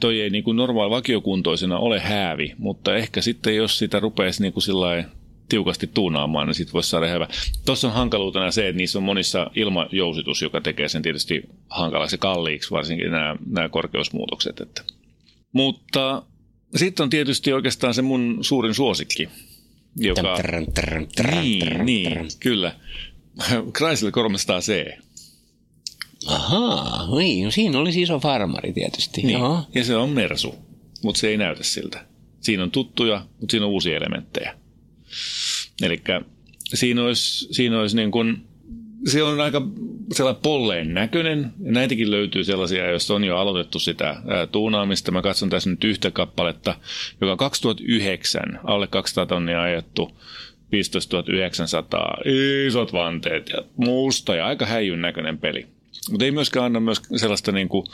[0.00, 4.52] toi ei niin kuin normaali vakiokuntoisena ole häävi, mutta ehkä sitten jos sitä rupeaisi niin
[4.52, 4.62] kuin
[5.50, 7.28] tiukasti tuunaamaan, niin sitten voisi saada hyvä.
[7.66, 12.70] Tuossa on hankaluutena se, että niissä on monissa ilmajousitus, joka tekee sen tietysti hankalaksi kalliiksi,
[12.70, 14.60] varsinkin nämä, nämä korkeusmuutokset.
[14.60, 14.82] Että.
[15.52, 16.22] Mutta
[16.76, 19.28] sitten on tietysti oikeastaan se mun suurin suosikki,
[19.96, 20.36] joka...
[21.42, 22.74] Niin, niin, kyllä.
[23.76, 25.00] Chrysler 300C.
[26.26, 29.22] Ahaa, niin, siinä olisi iso farmari tietysti.
[29.22, 29.38] Niin.
[29.38, 29.62] Joo.
[29.74, 30.54] Ja se on Mersu,
[31.02, 32.06] mutta se ei näytä siltä.
[32.40, 34.59] Siinä on tuttuja, mutta siinä on uusia elementtejä.
[35.82, 36.02] Eli
[36.74, 38.42] siinä olisi, siinä olisi niin kuin,
[39.06, 39.62] se on aika
[40.12, 41.52] sellainen polleen näköinen.
[41.64, 45.12] Ja näitäkin löytyy sellaisia, joissa on jo aloitettu sitä ää, tuunaamista.
[45.12, 46.76] Mä katson tässä nyt yhtä kappaletta,
[47.20, 50.10] joka 2009, alle 200 tonnia ajettu,
[50.72, 52.18] 15 900,
[52.66, 55.66] isot vanteet ja musta ja aika häijyn näköinen peli.
[56.10, 57.84] Mutta ei myöskään anna myös sellaista niinku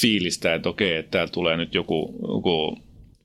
[0.00, 2.78] fiilistä, että okei, että täällä tulee nyt joku, joku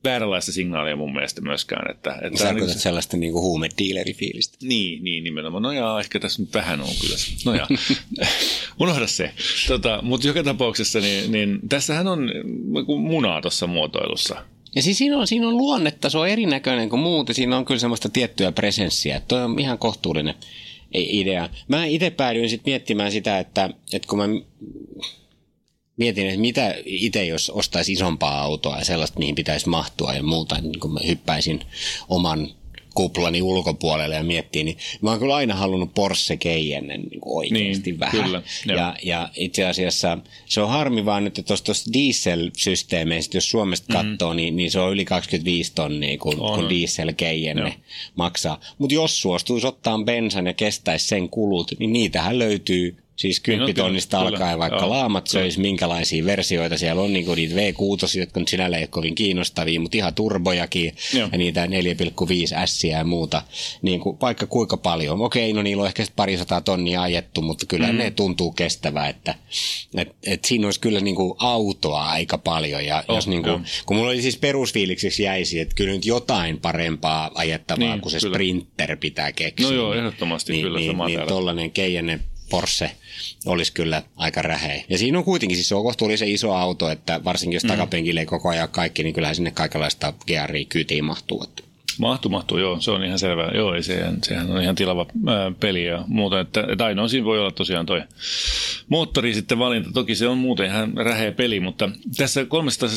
[0.06, 1.91] vääränlaista signaalia mun mielestä myöskään.
[1.91, 4.58] Että, että Sä niin, sellaista niinku huumediilerifiilistä.
[4.64, 5.64] niin, niin, nimenomaan.
[5.64, 7.16] No jaa, ehkä tässä nyt vähän on kyllä.
[7.45, 7.68] No jaa,
[8.82, 9.32] unohda se.
[9.68, 12.32] Tota, Mutta joka tapauksessa, niin, niin tässähän on
[12.74, 14.45] niinku munaa tuossa muotoilussa.
[14.76, 17.66] Ja siis siinä on, siinä on luonnetta, se on erinäköinen kuin muut, ja siinä on
[17.66, 19.22] kyllä semmoista tiettyä presenssiä.
[19.28, 20.36] Toi on ihan kohtuullinen
[20.93, 21.49] idea.
[21.68, 24.26] Mä itse päädyin sitten miettimään sitä, että, että kun mä
[25.98, 30.62] mietin, että mitä itse jos ostaisi isompaa autoa ja sellaista, mihin pitäisi mahtua ja muuta,
[30.62, 31.60] niin kun mä hyppäisin
[32.10, 32.50] oman
[32.96, 38.00] kuplani ulkopuolelle ja miettii, niin mä oon kyllä aina halunnut Porsche Cayenne niin oikeasti Niin,
[38.00, 38.24] vähän.
[38.24, 43.93] kyllä, ja, ja itse asiassa se on harmi vaan nyt, että tuossa diesel-systeemeistä, jos Suomesta
[43.93, 46.39] katsoo, niin, niin se on yli 25 tonnia, kun.
[46.39, 47.76] On, kun diesel Cayenne
[48.16, 48.60] maksaa.
[48.78, 54.30] Mutta jos suostuisi ottaa bensan ja kestäisi sen kulut, niin niitähän löytyy Siis kymppitonnista kyllä,
[54.30, 54.89] alkaen, vaikka joo.
[54.89, 58.88] laamat söisi, minkälaisia versioita siellä on, niin kuin niitä V6, jotka nyt sinällä ei ole
[58.88, 61.30] kovin kiinnostavia, mutta ihan turbojakin Joo.
[61.32, 61.72] ja niitä 4,5
[62.66, 63.41] S ja muuta,
[63.82, 65.22] niin kuin vaikka kuinka paljon.
[65.22, 67.97] Okei, no niillä on ehkä parisataa tonnia ajettu, mutta kyllä mm.
[67.97, 69.36] ne tuntuu kestävää, että
[69.97, 72.86] et, et siinä olisi kyllä niin kuin autoa aika paljon.
[72.86, 73.57] Ja Oh, jos niin joo.
[73.57, 78.11] kuin, kun mulla oli siis perusfiiliksiksi jäisi, että kyllä nyt jotain parempaa ajettavaa Niin, kuin
[78.11, 78.34] se kyllä.
[78.34, 79.68] Sprinter pitää keksiä.
[79.68, 82.20] No joo, ehdottomasti niin, kyllä niin, niin tollainen Cayenne
[82.50, 82.91] Porsche
[83.46, 84.84] olisi kyllä aika räheä.
[84.89, 87.68] Ja siinä on kuitenkin, siis se on kohtuullisen iso auto, että varsinkin jos mm.
[87.68, 91.43] takapenkille ei koko ajan kaikki, niin kyllähän sinne kaikenlaista GRI-kyytiin mahtuu.
[91.43, 91.64] Että.
[91.98, 93.52] Mahtuu, mahtuu, joo, se on ihan selvä.
[93.56, 96.39] Joo, ei sehän, sehän on ihan tilava ää, peli ja muuta.
[96.39, 98.02] Että, että ainoa siinä voi olla tosiaan toi
[98.89, 99.89] moottori sitten valinta.
[99.93, 102.89] Toki se on muuten ihan räheä peli, mutta tässä 300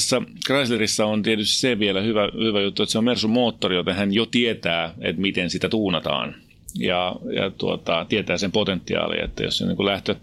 [0.47, 4.15] Chryslerissa on tietysti se vielä hyvä, hyvä juttu, että se on Mersun moottori, joten hän
[4.15, 6.35] jo tietää, että miten sitä tuunataan.
[6.75, 10.15] Ja, ja tuota, tietää sen potentiaali, että jos se niin lähtö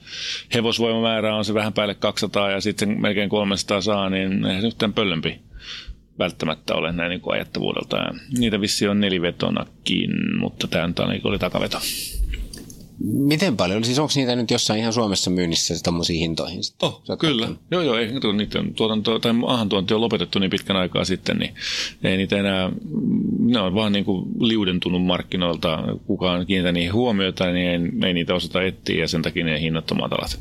[0.53, 4.93] hevosvoimamäärä on se vähän päälle 200 ja sitten melkein 300 saa, niin eihän se yhtään
[4.93, 5.39] pöllömpi
[6.19, 7.97] välttämättä ole näin niin ajattavuudelta.
[7.97, 10.89] Ja niitä vissi on nelivetonakin, mutta tämä
[11.23, 11.77] oli takaveto.
[13.03, 13.83] Miten paljon?
[13.83, 16.59] Siis onko niitä nyt jossain ihan Suomessa myynnissä tommosia hintoihin?
[16.81, 17.49] Oh, kyllä.
[17.71, 17.95] Joo, joo.
[17.95, 21.53] Ei, kun niiden tuotanto, tai maahantuonti on lopetettu niin pitkän aikaa sitten, niin
[22.03, 22.71] ei niitä enää,
[23.39, 25.83] ne on vaan niin kuin liudentunut markkinoilta.
[26.05, 29.91] Kukaan kiinnitä niihin huomiota, niin ei, ei niitä osata etsiä ja sen takia ne hinnat
[29.91, 30.39] on matalat.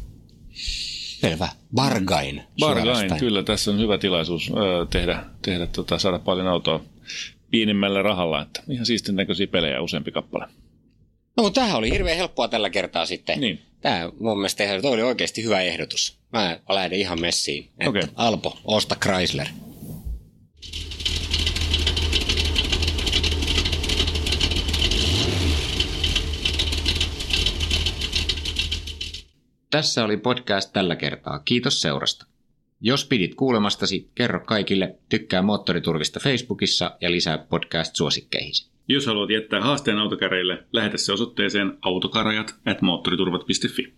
[1.21, 1.49] Selvä.
[1.75, 2.43] Bargain.
[2.61, 3.43] Bargain, kyllä.
[3.43, 6.81] Tässä on hyvä tilaisuus ö, tehdä, tehdä tota, saada paljon autoa
[7.51, 8.43] pienemmällä rahalla.
[8.43, 10.47] Että ihan siistin näköisiä pelejä useampi kappale.
[11.37, 13.41] No mutta tämähän oli hirveän helppoa tällä kertaa sitten.
[13.41, 13.63] Niin.
[13.81, 16.19] Tämä mun mielestä tehdä, toi oli oikeasti hyvä ehdotus.
[16.33, 17.65] Mä lähden ihan messiin.
[17.65, 18.03] Että Okei.
[18.15, 19.47] Alpo, osta Chrysler.
[29.71, 31.39] Tässä oli podcast tällä kertaa.
[31.39, 32.27] Kiitos seurasta.
[32.81, 38.74] Jos pidit kuulemastasi, kerro kaikille, tykkää Moottoriturvista Facebookissa ja lisää podcast-suosikkeihisi.
[38.89, 43.95] Jos haluat jättää haasteen autokäreille, lähetä se osoitteeseen autokarajat at moottoriturvat.fi.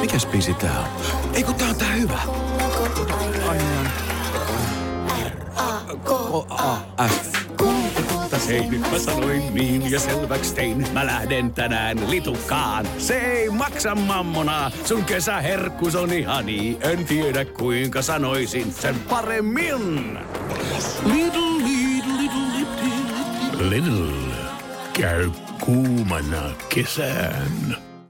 [0.00, 0.86] Mikäs biisi tää on?
[1.34, 2.18] Ei kun tää on tää hyvä.
[7.08, 7.36] F.
[8.48, 10.86] Hei, nyt mä sanoin niin ja selväks tein.
[10.92, 12.86] Mä lähden tänään litukaan.
[12.98, 14.70] Se ei maksa mammonaa.
[14.84, 16.78] Sun kesäherkkus on ihani.
[16.80, 20.18] En tiedä kuinka sanoisin sen paremmin.
[21.04, 21.75] Little,
[23.58, 24.12] Little.
[24.92, 25.30] Käy
[25.60, 27.85] kuumana kesään.